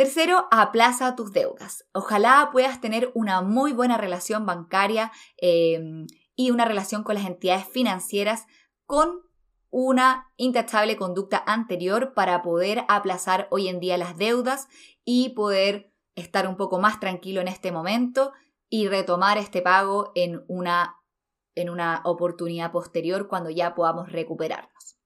Tercero, 0.00 0.48
aplaza 0.50 1.14
tus 1.14 1.30
deudas. 1.30 1.84
Ojalá 1.92 2.48
puedas 2.52 2.80
tener 2.80 3.10
una 3.12 3.42
muy 3.42 3.74
buena 3.74 3.98
relación 3.98 4.46
bancaria 4.46 5.12
eh, 5.36 6.06
y 6.34 6.50
una 6.50 6.64
relación 6.64 7.04
con 7.04 7.16
las 7.16 7.26
entidades 7.26 7.66
financieras 7.66 8.46
con 8.86 9.20
una 9.68 10.32
intachable 10.38 10.96
conducta 10.96 11.44
anterior 11.46 12.14
para 12.14 12.40
poder 12.40 12.86
aplazar 12.88 13.46
hoy 13.50 13.68
en 13.68 13.78
día 13.78 13.98
las 13.98 14.16
deudas 14.16 14.68
y 15.04 15.34
poder 15.34 15.92
estar 16.14 16.48
un 16.48 16.56
poco 16.56 16.78
más 16.78 16.98
tranquilo 16.98 17.42
en 17.42 17.48
este 17.48 17.70
momento 17.70 18.32
y 18.70 18.88
retomar 18.88 19.36
este 19.36 19.60
pago 19.60 20.12
en 20.14 20.42
una, 20.48 20.96
en 21.54 21.68
una 21.68 22.00
oportunidad 22.06 22.72
posterior 22.72 23.28
cuando 23.28 23.50
ya 23.50 23.74
podamos 23.74 24.10
recuperarnos. 24.10 24.99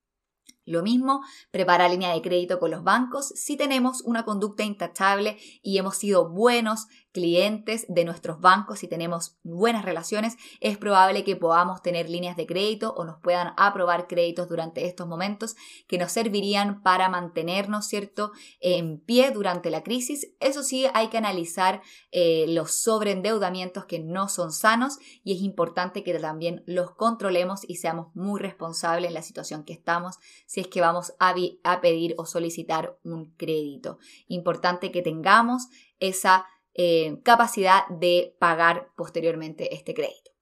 Lo 0.67 0.83
mismo, 0.83 1.23
prepara 1.51 1.89
línea 1.89 2.13
de 2.13 2.23
crédito 2.23 2.59
con 2.59 2.71
los 2.71 2.83
bancos. 2.83 3.29
Si 3.29 3.57
tenemos 3.57 4.01
una 4.03 4.25
conducta 4.25 4.63
intachable 4.63 5.39
y 5.63 5.79
hemos 5.79 5.97
sido 5.97 6.31
buenos 6.31 6.87
clientes 7.15 7.87
de 7.89 8.05
nuestros 8.05 8.41
bancos, 8.41 8.81
si 8.81 8.89
tenemos 8.89 9.39
buenas 9.45 9.85
relaciones, 9.85 10.37
es 10.61 10.77
probable 10.77 11.23
que 11.23 11.37
podamos 11.37 11.81
tener 11.81 12.11
líneas 12.11 12.37
de 12.37 12.45
crédito 12.45 12.93
o 12.97 13.05
nos 13.05 13.21
puedan 13.21 13.55
aprobar 13.57 14.09
créditos 14.09 14.49
durante 14.49 14.85
estos 14.85 15.07
momentos 15.07 15.55
que 15.87 15.97
nos 15.97 16.11
servirían 16.11 16.83
para 16.83 17.09
mantenernos, 17.09 17.87
¿cierto?, 17.87 18.33
en 18.59 18.99
pie 18.99 19.31
durante 19.31 19.71
la 19.71 19.85
crisis. 19.85 20.33
Eso 20.41 20.65
sí, 20.65 20.87
hay 20.93 21.07
que 21.07 21.19
analizar 21.19 21.83
eh, 22.11 22.47
los 22.49 22.73
sobreendeudamientos 22.73 23.85
que 23.87 24.01
no 24.01 24.29
son 24.29 24.51
sanos 24.51 24.99
y 25.23 25.37
es 25.37 25.41
importante 25.41 26.03
que 26.03 26.19
también 26.19 26.65
los 26.67 26.91
controlemos 26.97 27.61
y 27.69 27.77
seamos 27.77 28.09
muy 28.15 28.41
responsables 28.41 29.09
en 29.09 29.15
la 29.15 29.23
situación 29.23 29.65
que 29.65 29.73
estamos 29.73 30.17
si 30.47 30.61
es 30.61 30.67
que 30.67 30.81
vamos 30.81 31.15
a, 31.21 31.33
a 31.63 31.81
pedir 31.81 32.15
o 32.19 32.27
solicitar 32.27 32.99
un 33.05 33.33
crédito. 33.37 33.99
Importante 34.27 34.91
que 34.91 35.01
tengamos 35.01 35.69
esa 36.01 36.47
eh, 36.75 37.21
capacidad 37.23 37.87
de 37.89 38.37
pagar 38.39 38.89
posteriormente 38.97 39.75
este 39.75 39.95
crédito. 39.95 40.35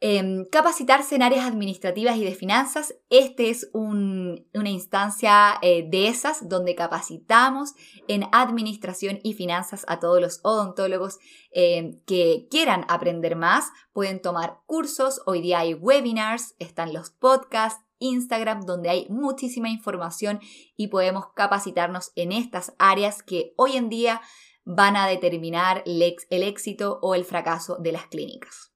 Em, 0.00 0.44
capacitarse 0.44 1.14
en 1.14 1.22
áreas 1.22 1.46
administrativas 1.46 2.18
y 2.18 2.24
de 2.24 2.34
finanzas. 2.34 2.94
Este 3.08 3.48
es 3.48 3.70
una 3.72 4.68
instancia 4.68 5.54
eh, 5.62 5.88
de 5.88 6.08
esas 6.08 6.50
donde 6.50 6.74
capacitamos 6.74 7.72
en 8.06 8.24
administración 8.30 9.20
y 9.22 9.32
finanzas 9.32 9.86
a 9.88 9.98
todos 9.98 10.20
los 10.20 10.40
odontólogos 10.42 11.18
em, 11.50 11.98
que 12.04 12.46
quieran 12.50 12.84
aprender 12.88 13.36
más. 13.36 13.70
Pueden 13.94 14.20
tomar 14.20 14.58
cursos, 14.66 15.22
hoy 15.24 15.40
día 15.40 15.60
hay 15.60 15.72
webinars, 15.72 16.54
están 16.58 16.92
los 16.92 17.08
podcasts, 17.08 17.82
Instagram, 17.98 18.66
donde 18.66 18.90
hay 18.90 19.06
muchísima 19.08 19.70
información 19.70 20.40
y 20.76 20.88
podemos 20.88 21.32
capacitarnos 21.34 22.12
en 22.16 22.32
estas 22.32 22.74
áreas 22.78 23.22
que 23.22 23.54
hoy 23.56 23.78
en 23.78 23.88
día 23.88 24.20
van 24.66 24.96
a 24.96 25.06
determinar 25.06 25.82
el 25.86 26.42
éxito 26.42 26.98
o 27.00 27.14
el 27.14 27.24
fracaso 27.24 27.76
de 27.78 27.92
las 27.92 28.08
clínicas. 28.08 28.72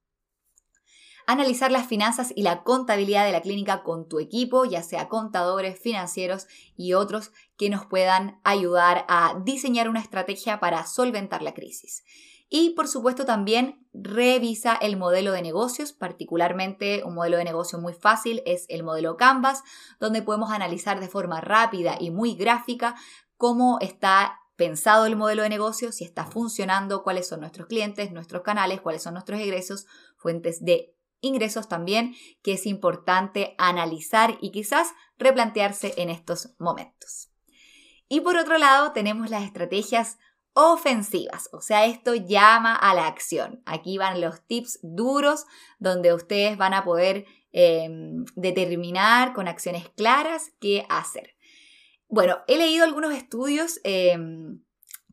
Analizar 1.26 1.70
las 1.70 1.86
finanzas 1.86 2.32
y 2.34 2.42
la 2.42 2.62
contabilidad 2.62 3.26
de 3.26 3.32
la 3.32 3.42
clínica 3.42 3.82
con 3.82 4.08
tu 4.08 4.20
equipo, 4.20 4.64
ya 4.64 4.82
sea 4.82 5.08
contadores, 5.08 5.78
financieros 5.78 6.46
y 6.76 6.94
otros 6.94 7.32
que 7.56 7.70
nos 7.70 7.86
puedan 7.86 8.40
ayudar 8.44 9.04
a 9.08 9.40
diseñar 9.44 9.88
una 9.88 10.00
estrategia 10.00 10.60
para 10.60 10.86
solventar 10.86 11.42
la 11.42 11.54
crisis. 11.54 12.04
Y 12.48 12.70
por 12.70 12.88
supuesto 12.88 13.24
también 13.24 13.86
revisa 13.92 14.74
el 14.74 14.96
modelo 14.96 15.32
de 15.32 15.42
negocios, 15.42 15.92
particularmente 15.92 17.02
un 17.04 17.14
modelo 17.14 17.36
de 17.36 17.44
negocio 17.44 17.78
muy 17.78 17.94
fácil 17.94 18.42
es 18.46 18.66
el 18.68 18.82
modelo 18.82 19.16
Canvas, 19.16 19.62
donde 20.00 20.22
podemos 20.22 20.50
analizar 20.50 20.98
de 20.98 21.08
forma 21.08 21.40
rápida 21.40 21.96
y 22.00 22.10
muy 22.10 22.34
gráfica 22.34 22.96
cómo 23.36 23.78
está 23.80 24.39
pensado 24.60 25.06
el 25.06 25.16
modelo 25.16 25.42
de 25.42 25.48
negocio, 25.48 25.90
si 25.90 26.04
está 26.04 26.26
funcionando, 26.26 27.02
cuáles 27.02 27.26
son 27.26 27.40
nuestros 27.40 27.66
clientes, 27.66 28.12
nuestros 28.12 28.42
canales, 28.42 28.82
cuáles 28.82 29.02
son 29.02 29.14
nuestros 29.14 29.40
ingresos, 29.40 29.86
fuentes 30.18 30.62
de 30.62 30.94
ingresos 31.22 31.66
también, 31.66 32.14
que 32.42 32.52
es 32.52 32.66
importante 32.66 33.54
analizar 33.56 34.36
y 34.42 34.50
quizás 34.50 34.88
replantearse 35.16 35.94
en 35.96 36.10
estos 36.10 36.50
momentos. 36.58 37.30
Y 38.06 38.20
por 38.20 38.36
otro 38.36 38.58
lado, 38.58 38.92
tenemos 38.92 39.30
las 39.30 39.44
estrategias 39.44 40.18
ofensivas, 40.52 41.48
o 41.52 41.62
sea, 41.62 41.86
esto 41.86 42.14
llama 42.14 42.76
a 42.76 42.92
la 42.92 43.06
acción. 43.06 43.62
Aquí 43.64 43.96
van 43.96 44.20
los 44.20 44.46
tips 44.46 44.78
duros 44.82 45.46
donde 45.78 46.12
ustedes 46.12 46.58
van 46.58 46.74
a 46.74 46.84
poder 46.84 47.24
em, 47.52 48.26
determinar 48.34 49.32
con 49.32 49.48
acciones 49.48 49.88
claras 49.96 50.52
qué 50.60 50.84
hacer. 50.90 51.34
Bueno, 52.10 52.38
he 52.48 52.58
leído 52.58 52.84
algunos 52.84 53.14
estudios 53.14 53.80
em, 53.84 54.64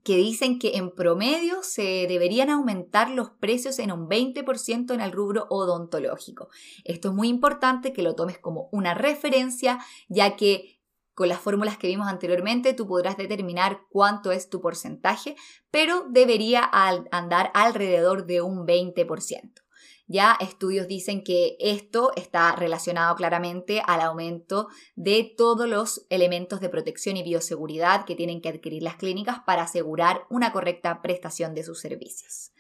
que 0.04 0.16
dicen 0.16 0.58
que 0.58 0.78
en 0.78 0.90
promedio 0.90 1.62
se 1.62 2.08
deberían 2.08 2.50
aumentar 2.50 3.12
los 3.12 3.30
precios 3.30 3.78
en 3.78 3.92
un 3.92 4.10
20% 4.10 4.96
en 4.96 5.02
el 5.02 5.12
rubro 5.12 5.46
odontológico. 5.52 6.50
Esto 6.86 7.10
es 7.10 7.14
muy 7.14 7.28
importante 7.28 7.94
que 7.94 8.02
lo 8.02 8.16
tomes 8.16 8.40
como 8.40 8.68
una 8.72 8.96
referencia, 8.96 9.78
ya 10.10 10.36
que 10.36 10.82
con 11.14 11.30
las 11.30 11.40
fórmulas 11.40 11.78
que 11.78 11.88
vimos 11.88 12.08
anteriormente 12.08 12.74
tú 12.74 12.88
podrás 12.88 13.16
determinar 13.16 13.82
cuánto 13.92 14.32
es 14.32 14.50
tu 14.50 14.60
porcentaje, 14.60 15.36
pero 15.70 16.08
debería 16.10 16.68
andar 17.12 17.52
alrededor 17.54 18.26
de 18.26 18.42
un 18.42 18.66
20%. 18.66 19.67
Ya 20.08 20.38
estudios 20.40 20.88
dicen 20.88 21.22
que 21.22 21.58
esto 21.60 22.14
está 22.16 22.56
relacionado 22.56 23.14
claramente 23.16 23.82
al 23.86 24.00
aumento 24.00 24.70
de 24.96 25.34
todos 25.38 25.68
los 25.68 26.06
elementos 26.10 26.62
de 26.62 26.70
protección 26.70 27.18
y 27.18 27.24
bioseguridad 27.24 28.06
que 28.06 28.16
tienen 28.16 28.42
que 28.42 28.48
adquirir 28.48 28.84
las 28.84 28.96
clínicas 28.96 29.40
para 29.46 29.64
asegurar 29.64 30.22
una 30.30 30.54
correcta 30.54 31.02
prestación 31.02 31.54
de 31.54 31.64
sus 31.64 31.82
servicios. 31.82 32.54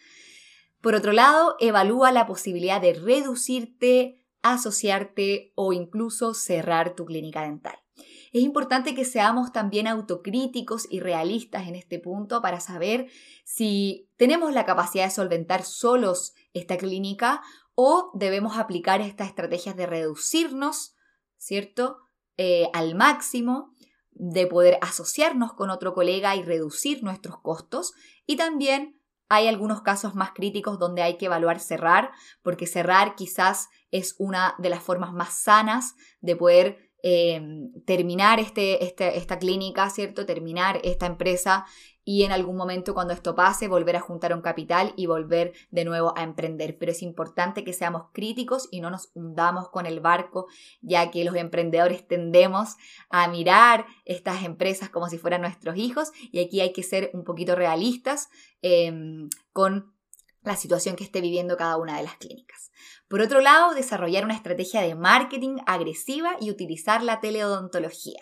Por 0.82 0.94
otro 0.94 1.14
lado, 1.14 1.56
evalúa 1.60 2.12
la 2.12 2.28
posibilidad 2.28 2.82
de 2.82 2.94
reducirte, 2.94 4.22
asociarte 4.42 5.54
o 5.56 5.72
incluso 5.72 6.34
cerrar 6.34 6.96
tu 6.96 7.06
clínica 7.06 7.44
dental. 7.44 7.80
Es 8.34 8.42
importante 8.42 8.94
que 8.94 9.06
seamos 9.06 9.52
también 9.52 9.88
autocríticos 9.88 10.88
y 10.90 11.00
realistas 11.00 11.68
en 11.68 11.76
este 11.76 12.00
punto 12.00 12.42
para 12.42 12.60
saber 12.60 13.08
si 13.44 14.10
tenemos 14.18 14.54
la 14.54 14.66
capacidad 14.66 15.06
de 15.06 15.12
solventar 15.12 15.64
solos 15.64 16.34
esta 16.54 16.78
clínica 16.78 17.42
o 17.76 18.12
debemos 18.14 18.58
aplicar 18.58 19.02
estas 19.02 19.28
estrategias 19.28 19.76
de 19.76 19.86
reducirnos, 19.86 20.96
¿cierto? 21.38 22.00
Eh, 22.38 22.70
al 22.74 22.96
máximo, 22.96 23.74
de 24.12 24.48
poder 24.48 24.80
asociarnos 24.82 25.54
con 25.54 25.70
otro 25.70 25.94
colega 25.94 26.36
y 26.36 26.44
reducir 26.44 27.04
nuestros 27.04 27.40
costos. 27.40 27.94
Y 28.26 28.36
también 28.36 29.00
hay 29.30 29.48
algunos 29.48 29.82
casos 29.82 30.16
más 30.16 30.32
críticos 30.32 30.80
donde 30.80 31.02
hay 31.02 31.18
que 31.18 31.26
evaluar 31.26 31.60
cerrar, 31.60 32.12
porque 32.42 32.66
cerrar 32.66 33.16
quizás 33.16 33.70
es 33.92 34.16
una 34.18 34.56
de 34.58 34.70
las 34.70 34.82
formas 34.84 35.14
más 35.14 35.34
sanas 35.34 35.96
de 36.22 36.36
poder 36.36 36.87
Em, 37.10 37.72
terminar 37.86 38.38
este, 38.42 38.84
este, 38.84 39.18
esta 39.18 39.40
clínica, 39.40 39.90
¿cierto? 39.90 40.26
Terminar 40.26 40.82
esta 40.84 41.06
empresa 41.06 41.66
y 42.04 42.26
en 42.26 42.34
algún 42.34 42.58
momento 42.58 42.94
cuando 42.94 43.14
esto 43.14 43.34
pase 43.34 43.70
volver 43.70 43.96
a 43.96 44.02
juntar 44.02 44.34
un 44.34 44.42
capital 44.42 44.94
y 44.98 45.06
volver 45.06 45.54
de 45.72 45.86
nuevo 45.86 46.14
a 46.18 46.24
emprender. 46.24 46.78
Pero 46.78 46.92
es 46.92 47.02
importante 47.02 47.64
que 47.64 47.72
seamos 47.72 48.08
críticos 48.12 48.68
y 48.72 48.82
no 48.82 48.90
nos 48.90 49.10
hundamos 49.14 49.70
con 49.70 49.86
el 49.86 50.02
barco, 50.02 50.48
ya 50.82 51.10
que 51.10 51.24
los 51.24 51.36
emprendedores 51.36 52.06
tendemos 52.06 52.76
a 53.10 53.30
mirar 53.30 53.86
estas 54.04 54.44
empresas 54.44 54.90
como 54.90 55.08
si 55.08 55.18
fueran 55.18 55.40
nuestros 55.40 55.78
hijos 55.78 56.12
y 56.30 56.40
aquí 56.40 56.60
hay 56.60 56.74
que 56.74 56.84
ser 56.84 57.12
un 57.14 57.24
poquito 57.24 57.56
realistas 57.56 58.28
em, 58.62 59.30
con 59.54 59.94
la 60.42 60.58
situación 60.58 60.98
que 60.98 61.06
esté 61.06 61.22
viviendo 61.22 61.56
cada 61.56 61.78
una 61.78 61.96
de 61.96 62.04
las 62.04 62.18
clínicas. 62.18 62.72
Por 63.08 63.22
otro 63.22 63.40
lado, 63.40 63.74
desarrollar 63.74 64.26
una 64.26 64.34
estrategia 64.34 64.82
de 64.82 64.94
marketing 64.94 65.58
agresiva 65.66 66.36
y 66.42 66.52
utilizar 66.52 67.02
la 67.02 67.22
teleodontología. 67.22 68.20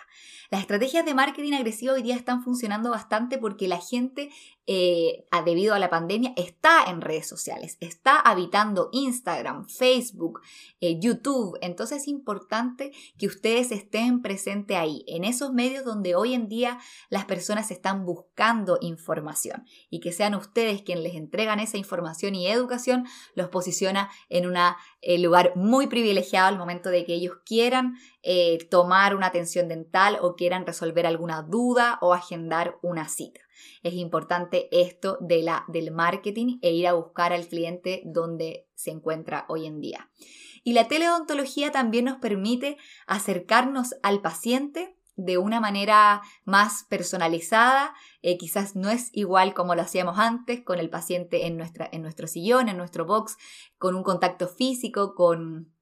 Las 0.52 0.62
estrategias 0.62 1.04
de 1.06 1.16
marketing 1.16 1.54
agresivo 1.54 1.94
hoy 1.94 2.04
día 2.04 2.16
están 2.16 2.44
funcionando 2.44 2.92
bastante 2.92 3.40
porque 3.40 3.68
la 3.68 3.80
gente, 3.80 4.30
eh, 4.68 5.26
debido 5.46 5.76
a 5.76 5.80
la 5.80 5.90
pandemia, 5.90 6.34
está 6.36 6.86
en 6.88 7.02
redes 7.02 7.28
sociales, 7.28 7.78
está 7.80 8.20
habitando 8.20 8.90
Instagram, 8.92 9.68
Facebook, 9.68 10.42
eh, 10.82 11.00
YouTube. 11.00 11.58
Entonces 11.62 12.04
es 12.04 12.08
importante 12.08 12.92
que 13.18 13.28
ustedes 13.28 13.72
estén 13.72 14.22
presentes 14.22 14.78
ahí, 14.78 15.04
en 15.08 15.24
esos 15.24 15.54
medios 15.54 15.86
donde 15.86 16.16
hoy 16.16 16.34
en 16.34 16.48
día 16.48 16.80
las 17.10 17.26
personas 17.26 17.70
están 17.72 18.06
buscando 18.06 18.78
información 18.82 19.66
y 19.90 20.00
que 20.00 20.12
sean 20.12 20.36
ustedes 20.36 20.82
quienes 20.82 21.04
les 21.04 21.16
entregan 21.16 21.60
esa 21.60 21.78
información 21.78 22.36
y 22.36 22.48
educación, 22.48 23.06
los 23.36 23.50
posiciona 23.50 24.10
en 24.30 24.48
un 24.48 24.56
eh, 25.02 25.20
lugar 25.20 25.54
muy 25.56 25.88
privilegiado 25.88 26.48
al 26.48 26.58
momento 26.58 26.90
de 26.90 27.06
que 27.06 27.14
ellos 27.14 27.38
quieran 27.46 27.98
eh, 28.24 28.58
tomar 28.70 29.16
una 29.16 29.28
atención 29.28 29.68
dental 29.68 30.18
o 30.22 30.36
quieran 30.36 30.66
resolver 30.66 31.06
alguna 31.06 31.44
duda 31.44 32.00
o 32.02 32.14
agendar 32.14 32.78
una 32.82 33.08
cita. 33.08 33.45
Es 33.84 33.94
importante 33.94 34.68
esto 34.72 35.18
de 35.22 35.42
la, 35.44 35.66
del 35.68 35.92
marketing 35.92 36.60
e 36.62 36.72
ir 36.72 36.88
a 36.88 36.94
buscar 36.94 37.34
al 37.34 37.48
cliente 37.48 38.02
donde 38.06 38.68
se 38.76 38.92
encuentra 38.92 39.46
hoy 39.50 39.66
en 39.66 39.80
día. 39.80 40.10
Y 40.64 40.74
la 40.74 40.88
teleodontología 40.88 41.72
también 41.72 42.06
nos 42.06 42.18
permite 42.18 42.78
acercarnos 43.06 43.96
al 44.02 44.22
paciente 44.22 44.96
de 45.16 45.38
una 45.38 45.60
manera 45.60 46.22
más 46.44 46.86
personalizada, 46.90 47.94
eh, 48.22 48.38
quizás 48.38 48.76
no 48.76 48.90
es 48.90 49.10
igual 49.14 49.54
como 49.54 49.76
lo 49.76 49.82
hacíamos 49.82 50.20
antes, 50.20 50.64
con 50.64 50.80
el 50.80 50.90
paciente 50.90 51.46
en, 51.46 51.58
nuestra, 51.58 51.88
en 51.92 52.02
nuestro 52.02 52.28
sillón, 52.28 52.68
en 52.68 52.78
nuestro 52.78 53.06
box, 53.06 53.38
con 53.78 53.96
un 53.96 54.04
contacto 54.04 54.48
físico, 54.48 55.16
con 55.16 55.74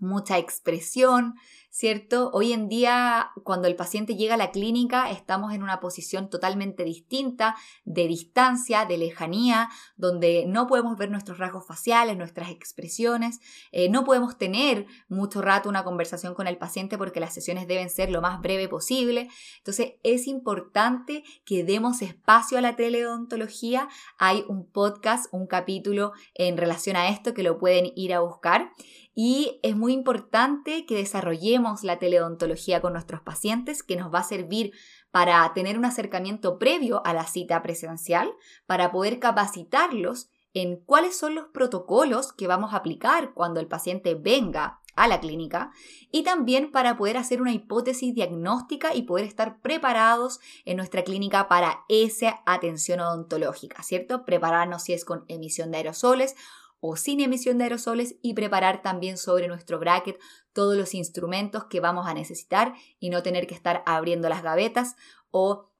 mucha 0.00 0.38
expresión, 0.38 1.34
¿cierto? 1.76 2.30
Hoy 2.32 2.54
en 2.54 2.68
día, 2.68 3.32
cuando 3.44 3.68
el 3.68 3.76
paciente 3.76 4.16
llega 4.16 4.32
a 4.32 4.38
la 4.38 4.50
clínica, 4.50 5.10
estamos 5.10 5.52
en 5.52 5.62
una 5.62 5.78
posición 5.78 6.30
totalmente 6.30 6.84
distinta, 6.84 7.54
de 7.84 8.08
distancia, 8.08 8.86
de 8.86 8.96
lejanía, 8.96 9.68
donde 9.96 10.46
no 10.46 10.66
podemos 10.68 10.96
ver 10.96 11.10
nuestros 11.10 11.36
rasgos 11.36 11.66
faciales, 11.66 12.16
nuestras 12.16 12.48
expresiones, 12.48 13.40
eh, 13.72 13.90
no 13.90 14.04
podemos 14.04 14.38
tener 14.38 14.86
mucho 15.08 15.42
rato 15.42 15.68
una 15.68 15.84
conversación 15.84 16.34
con 16.34 16.46
el 16.46 16.56
paciente 16.56 16.96
porque 16.96 17.20
las 17.20 17.34
sesiones 17.34 17.68
deben 17.68 17.90
ser 17.90 18.10
lo 18.10 18.22
más 18.22 18.40
breve 18.40 18.68
posible. 18.68 19.28
Entonces, 19.58 19.96
es 20.02 20.26
importante 20.28 21.24
que 21.44 21.62
demos 21.62 22.00
espacio 22.00 22.56
a 22.56 22.62
la 22.62 22.76
teleodontología. 22.76 23.88
Hay 24.16 24.46
un 24.48 24.64
podcast, 24.66 25.26
un 25.30 25.46
capítulo 25.46 26.12
en 26.32 26.56
relación 26.56 26.96
a 26.96 27.10
esto 27.10 27.34
que 27.34 27.42
lo 27.42 27.58
pueden 27.58 27.92
ir 27.96 28.14
a 28.14 28.20
buscar. 28.20 28.70
Y 29.18 29.60
es 29.62 29.74
muy 29.74 29.94
importante 29.94 30.84
que 30.84 30.94
desarrollemos 30.94 31.82
la 31.84 31.98
teleodontología 31.98 32.82
con 32.82 32.92
nuestros 32.92 33.22
pacientes, 33.22 33.82
que 33.82 33.96
nos 33.96 34.12
va 34.12 34.18
a 34.18 34.24
servir 34.24 34.72
para 35.10 35.50
tener 35.54 35.78
un 35.78 35.86
acercamiento 35.86 36.58
previo 36.58 37.00
a 37.06 37.14
la 37.14 37.26
cita 37.26 37.62
presencial, 37.62 38.30
para 38.66 38.92
poder 38.92 39.18
capacitarlos 39.18 40.28
en 40.52 40.76
cuáles 40.76 41.16
son 41.16 41.34
los 41.34 41.46
protocolos 41.46 42.34
que 42.34 42.46
vamos 42.46 42.74
a 42.74 42.76
aplicar 42.76 43.32
cuando 43.32 43.58
el 43.58 43.68
paciente 43.68 44.14
venga 44.14 44.82
a 44.96 45.08
la 45.08 45.18
clínica 45.20 45.70
y 46.12 46.22
también 46.22 46.70
para 46.70 46.98
poder 46.98 47.16
hacer 47.16 47.40
una 47.40 47.52
hipótesis 47.52 48.14
diagnóstica 48.14 48.94
y 48.94 49.02
poder 49.02 49.24
estar 49.24 49.60
preparados 49.62 50.40
en 50.66 50.76
nuestra 50.76 51.04
clínica 51.04 51.48
para 51.48 51.84
esa 51.88 52.42
atención 52.44 53.00
odontológica, 53.00 53.82
¿cierto? 53.82 54.26
Prepararnos 54.26 54.82
si 54.82 54.92
es 54.92 55.06
con 55.06 55.24
emisión 55.28 55.70
de 55.70 55.78
aerosoles 55.78 56.34
o 56.80 56.96
sin 56.96 57.20
emisión 57.20 57.58
de 57.58 57.64
aerosoles 57.64 58.16
y 58.22 58.34
preparar 58.34 58.82
también 58.82 59.18
sobre 59.18 59.48
nuestro 59.48 59.78
bracket 59.78 60.18
todos 60.52 60.76
los 60.76 60.94
instrumentos 60.94 61.64
que 61.64 61.80
vamos 61.80 62.06
a 62.06 62.14
necesitar 62.14 62.74
y 62.98 63.10
no 63.10 63.22
tener 63.22 63.46
que 63.46 63.54
estar 63.54 63.82
abriendo 63.86 64.28
las 64.28 64.42
gavetas 64.42 64.96
o 65.30 65.70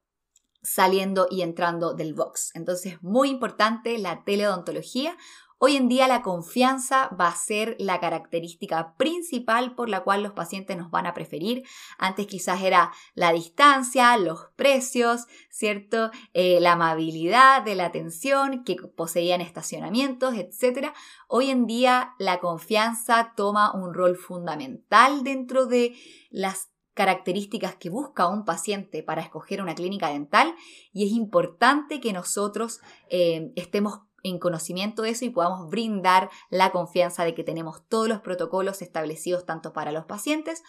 saliendo 0.62 1.28
y 1.30 1.42
entrando 1.42 1.94
del 1.94 2.14
box. 2.14 2.50
Entonces, 2.54 3.00
muy 3.02 3.30
importante 3.30 3.98
la 3.98 4.24
teleodontología 4.24 5.16
Hoy 5.58 5.76
en 5.76 5.88
día 5.88 6.06
la 6.06 6.20
confianza 6.20 7.08
va 7.18 7.28
a 7.28 7.34
ser 7.34 7.76
la 7.78 7.98
característica 7.98 8.94
principal 8.98 9.74
por 9.74 9.88
la 9.88 10.00
cual 10.04 10.22
los 10.22 10.34
pacientes 10.34 10.76
nos 10.76 10.90
van 10.90 11.06
a 11.06 11.14
preferir. 11.14 11.62
Antes 11.96 12.26
quizás 12.26 12.62
era 12.62 12.92
la 13.14 13.32
distancia, 13.32 14.14
los 14.18 14.48
precios, 14.56 15.24
¿cierto? 15.48 16.10
Eh, 16.34 16.60
la 16.60 16.72
amabilidad 16.72 17.62
de 17.62 17.74
la 17.74 17.86
atención 17.86 18.64
que 18.64 18.76
poseían 18.94 19.40
estacionamientos, 19.40 20.34
etc. 20.34 20.88
Hoy 21.26 21.50
en 21.50 21.64
día 21.64 22.14
la 22.18 22.38
confianza 22.38 23.32
toma 23.34 23.74
un 23.74 23.94
rol 23.94 24.16
fundamental 24.16 25.24
dentro 25.24 25.64
de 25.64 25.96
las 26.28 26.70
características 26.92 27.76
que 27.76 27.88
busca 27.88 28.28
un 28.28 28.44
paciente 28.44 29.02
para 29.02 29.22
escoger 29.22 29.62
una 29.62 29.74
clínica 29.74 30.08
dental 30.08 30.54
y 30.92 31.06
es 31.06 31.12
importante 31.12 32.00
que 32.00 32.12
nosotros 32.12 32.80
eh, 33.08 33.52
estemos 33.54 34.05
en 34.28 34.38
conocimiento 34.38 35.02
de 35.02 35.10
eso 35.10 35.24
y 35.24 35.30
podamos 35.30 35.68
brindar 35.68 36.30
la 36.50 36.72
confianza 36.72 37.24
de 37.24 37.34
que 37.34 37.44
tenemos 37.44 37.86
todos 37.88 38.08
los 38.08 38.20
protocolos 38.20 38.82
establecidos 38.82 39.46
tanto 39.46 39.72
para 39.72 39.92
los 39.92 40.04
pacientes 40.04 40.62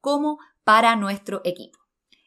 como 0.00 0.38
para 0.64 0.96
nuestro 0.96 1.40
equipo. 1.44 1.78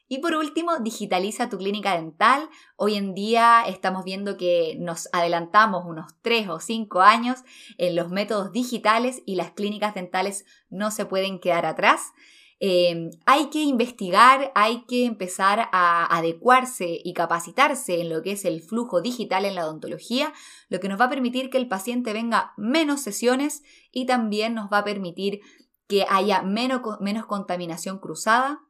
Y 0.10 0.19
por 0.19 0.36
último, 0.36 0.78
digitaliza 0.80 1.50
tu 1.50 1.58
clínica 1.58 1.95
dental. 1.95 2.50
Hoy 2.78 2.95
en 2.95 3.13
día 3.13 3.63
estamos 3.67 4.06
viendo 4.06 4.38
que 4.38 4.78
nos 4.80 5.10
adelantamos 5.12 5.84
unos 5.86 6.15
3 6.21 6.47
o 6.47 6.60
5 6.62 7.02
años 7.02 7.39
en 7.78 7.95
los 7.95 8.10
métodos 8.10 8.54
digitales 8.54 9.21
y 9.26 9.36
las 9.36 9.52
clínicas 9.52 9.95
dentales 9.95 10.45
no 10.69 10.91
se 10.91 11.06
pueden 11.06 11.39
quedar 11.39 11.65
atrás. 11.65 12.13
Em, 12.59 13.11
hay 13.27 13.51
que 13.51 13.61
investigar, 13.61 14.51
hay 14.55 14.83
que 14.85 15.05
empezar 15.05 15.69
a 15.71 16.17
adecuarse 16.17 16.99
y 17.03 17.13
capacitarse 17.13 18.01
en 18.01 18.09
lo 18.09 18.23
que 18.23 18.31
es 18.31 18.45
el 18.45 18.61
flujo 18.61 19.01
digital 19.01 19.45
en 19.45 19.53
la 19.53 19.65
odontología, 19.65 20.33
lo 20.69 20.79
que 20.79 20.89
nos 20.89 20.99
va 20.99 21.05
a 21.05 21.09
permitir 21.09 21.51
que 21.51 21.59
el 21.59 21.67
paciente 21.67 22.13
venga 22.13 22.53
menos 22.57 23.01
sesiones 23.01 23.61
y 23.91 24.07
también 24.07 24.55
nos 24.55 24.71
va 24.71 24.79
a 24.79 24.83
permitir 24.83 25.41
que 25.87 26.05
haya 26.09 26.41
menos, 26.41 26.81
menos 26.99 27.27
contaminación 27.27 27.99
cruzada, 27.99 28.61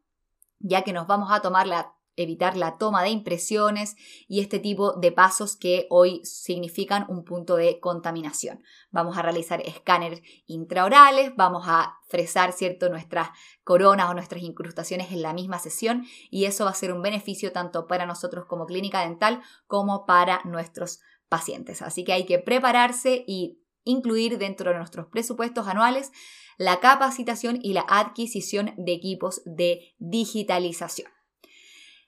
ya 0.59 0.83
que 0.83 0.91
nos 0.91 1.07
vamos 1.07 1.31
a 1.31 1.41
tomar 1.41 1.65
la 1.65 1.96
evitar 2.17 2.57
la 2.57 2.77
toma 2.77 3.03
de 3.03 3.09
impresiones 3.09 3.95
y 4.27 4.41
este 4.41 4.59
tipo 4.59 4.93
de 4.93 5.11
pasos 5.11 5.55
que 5.55 5.87
hoy 5.89 6.21
significan 6.25 7.05
un 7.07 7.23
punto 7.23 7.55
de 7.55 7.79
contaminación. 7.79 8.61
Vamos 8.91 9.17
a 9.17 9.21
realizar 9.21 9.61
escáneres 9.61 10.21
intraorales, 10.45 11.31
vamos 11.37 11.63
a 11.67 11.95
fresar 12.09 12.51
cierto 12.51 12.89
nuestras 12.89 13.29
coronas 13.63 14.09
o 14.09 14.13
nuestras 14.13 14.41
incrustaciones 14.41 15.11
en 15.11 15.21
la 15.21 15.33
misma 15.33 15.59
sesión 15.59 16.05
y 16.29 16.45
eso 16.45 16.65
va 16.65 16.71
a 16.71 16.75
ser 16.75 16.91
un 16.91 17.01
beneficio 17.01 17.51
tanto 17.51 17.87
para 17.87 18.05
nosotros 18.05 18.45
como 18.45 18.65
clínica 18.65 19.01
dental 19.01 19.41
como 19.67 20.05
para 20.05 20.41
nuestros 20.43 20.99
pacientes. 21.29 21.81
Así 21.81 22.03
que 22.03 22.13
hay 22.13 22.25
que 22.25 22.39
prepararse 22.39 23.23
y 23.27 23.61
incluir 23.83 24.37
dentro 24.37 24.71
de 24.71 24.77
nuestros 24.77 25.07
presupuestos 25.07 25.67
anuales 25.67 26.11
la 26.57 26.79
capacitación 26.79 27.59
y 27.61 27.73
la 27.73 27.85
adquisición 27.87 28.73
de 28.77 28.93
equipos 28.93 29.41
de 29.45 29.95
digitalización. 29.99 31.16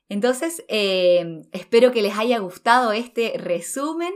Entonces, 0.09 0.65
eh, 0.67 1.43
espero 1.51 1.91
que 1.91 2.01
les 2.01 2.17
haya 2.17 2.39
gustado 2.39 2.91
este 2.91 3.33
resumen. 3.37 4.13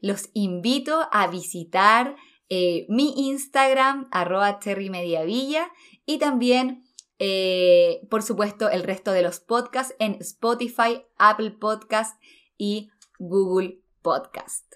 Los 0.00 0.30
invito 0.34 1.08
a 1.10 1.26
visitar 1.26 2.16
eh, 2.48 2.86
mi 2.88 3.28
Instagram, 3.28 4.08
arroba 4.12 4.60
cherrymediavilla, 4.60 5.70
y 6.06 6.18
también, 6.18 6.84
eh, 7.18 8.06
por 8.08 8.22
supuesto, 8.22 8.70
el 8.70 8.84
resto 8.84 9.10
de 9.12 9.22
los 9.22 9.40
podcasts 9.40 9.94
en 9.98 10.14
Spotify, 10.20 11.02
Apple 11.18 11.50
Podcast 11.52 12.20
y 12.56 12.90
Google 13.18 13.80
Podcast. 14.00 14.74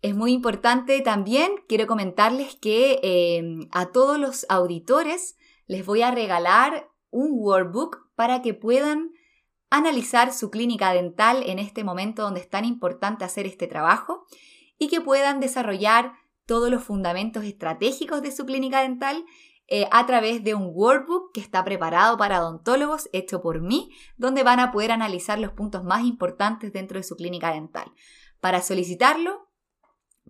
Es 0.00 0.14
muy 0.14 0.32
importante 0.32 1.00
también, 1.00 1.52
quiero 1.68 1.86
comentarles 1.86 2.56
que 2.56 3.68
a 3.70 3.92
todos 3.92 4.18
los 4.18 4.46
auditores 4.48 5.36
les 5.66 5.86
voy 5.86 6.02
a 6.02 6.10
regalar 6.10 6.90
un 7.10 7.30
workbook 7.32 8.01
para 8.14 8.42
que 8.42 8.54
puedan 8.54 9.10
analizar 9.70 10.32
su 10.32 10.50
clínica 10.50 10.92
dental 10.92 11.42
en 11.46 11.58
este 11.58 11.82
momento 11.82 12.22
donde 12.22 12.40
es 12.40 12.50
tan 12.50 12.64
importante 12.64 13.24
hacer 13.24 13.46
este 13.46 13.66
trabajo 13.66 14.26
y 14.78 14.88
que 14.88 15.00
puedan 15.00 15.40
desarrollar 15.40 16.12
todos 16.46 16.70
los 16.70 16.82
fundamentos 16.82 17.44
estratégicos 17.44 18.20
de 18.20 18.32
su 18.32 18.44
clínica 18.44 18.82
dental 18.82 19.24
eh, 19.68 19.88
a 19.90 20.04
través 20.04 20.44
de 20.44 20.54
un 20.54 20.70
workbook 20.74 21.32
que 21.32 21.40
está 21.40 21.64
preparado 21.64 22.18
para 22.18 22.42
odontólogos, 22.42 23.08
hecho 23.12 23.40
por 23.40 23.62
mí, 23.62 23.90
donde 24.18 24.42
van 24.42 24.60
a 24.60 24.72
poder 24.72 24.92
analizar 24.92 25.38
los 25.38 25.52
puntos 25.52 25.84
más 25.84 26.04
importantes 26.04 26.72
dentro 26.72 26.98
de 26.98 27.04
su 27.04 27.16
clínica 27.16 27.52
dental. 27.54 27.90
Para 28.40 28.60
solicitarlo, 28.60 29.48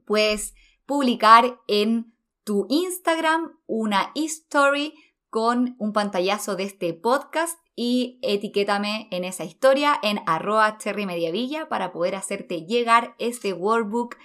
puedes 0.05 0.55
publicar 0.87 1.59
en 1.67 2.15
tu 2.45 2.67
Instagram 2.69 3.59
una 3.67 4.13
e-story 4.15 4.95
con 5.33 5.77
un 5.79 5.95
pantallazo 5.95 6.57
de 6.57 6.65
este 6.65 6.93
podcast 6.93 7.59
y 7.75 8.19
etiquétame 8.21 9.09
en 9.11 9.25
esa 9.25 9.45
historia 9.45 9.99
en 10.03 10.21
arroba 10.27 10.77
cherrymediavilla 10.77 11.71
para 11.71 11.91
poder 11.91 12.17
hacerte 12.17 12.67
llegar 12.67 13.15
este 13.19 13.55
workbook 13.55 14.19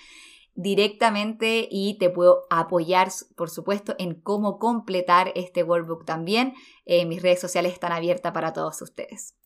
directamente 0.53 1.65
y 1.71 1.97
te 1.97 2.09
puedo 2.09 2.41
apoyar, 2.49 3.07
por 3.37 3.49
supuesto, 3.49 3.95
en 3.99 4.15
cómo 4.19 4.59
completar 4.59 5.31
este 5.35 5.63
workbook 5.63 6.03
también. 6.03 6.55
Eh, 6.85 7.05
mis 7.05 7.21
redes 7.21 7.39
sociales 7.39 7.71
están 7.71 7.93
abiertas 7.93 8.33
para 8.33 8.51
todos 8.51 8.81
ustedes. 8.81 9.37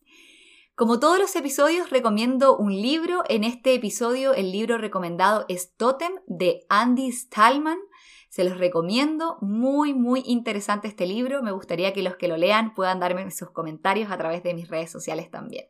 Como 0.73 0.99
todos 0.99 1.19
los 1.19 1.35
episodios, 1.35 1.91
recomiendo 1.91 2.57
un 2.57 2.73
libro. 2.73 3.21
En 3.29 3.43
este 3.43 3.75
episodio, 3.75 4.33
el 4.33 4.51
libro 4.51 4.79
recomendado 4.79 5.45
es 5.47 5.75
Totem 5.75 6.13
de 6.25 6.65
Andy 6.69 7.11
Stallman. 7.11 7.77
Se 8.31 8.45
los 8.45 8.57
recomiendo, 8.57 9.37
muy, 9.41 9.93
muy 9.93 10.23
interesante 10.25 10.87
este 10.87 11.05
libro. 11.05 11.43
Me 11.43 11.51
gustaría 11.51 11.91
que 11.91 12.01
los 12.01 12.15
que 12.15 12.29
lo 12.29 12.37
lean 12.37 12.73
puedan 12.73 13.01
darme 13.01 13.29
sus 13.29 13.49
comentarios 13.51 14.09
a 14.09 14.17
través 14.17 14.41
de 14.41 14.53
mis 14.53 14.69
redes 14.69 14.89
sociales 14.89 15.29
también. 15.29 15.65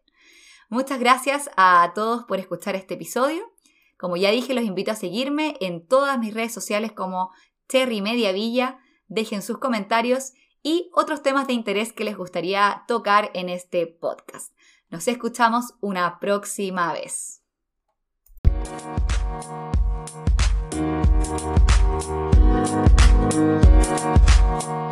Muchas 0.69 1.00
gracias 1.00 1.50
a 1.58 1.91
todos 1.95 2.26
por 2.26 2.38
escuchar 2.38 2.76
este 2.76 2.93
episodio. 2.93 3.52
Como 3.97 4.15
ya 4.15 4.30
dije, 4.30 4.54
los 4.54 4.63
invito 4.63 4.91
a 4.91 4.95
seguirme 4.95 5.58
en 5.60 5.88
todas 5.88 6.19
mis 6.19 6.36
redes 6.36 6.54
sociales 6.54 6.91
como 6.91 7.32
Cherry 7.67 8.04
Media 8.04 8.32
Villa. 8.32 8.78
Dejen 9.08 9.41
sus 9.41 9.58
comentarios 9.58 10.34
y 10.62 10.91
otros 10.93 11.24
temas 11.24 11.47
de 11.47 11.54
interés 11.54 11.93
que 11.93 12.04
les 12.04 12.15
gustaría 12.15 12.84
tocar 12.88 13.32
en 13.34 13.50
este 13.50 13.88
podcast. 13.88 14.54
Nos 14.91 15.08
escuchamos 15.08 15.74
una 15.82 16.19
próxima 16.19 16.93
vez. 16.93 17.41
Música 23.22 24.91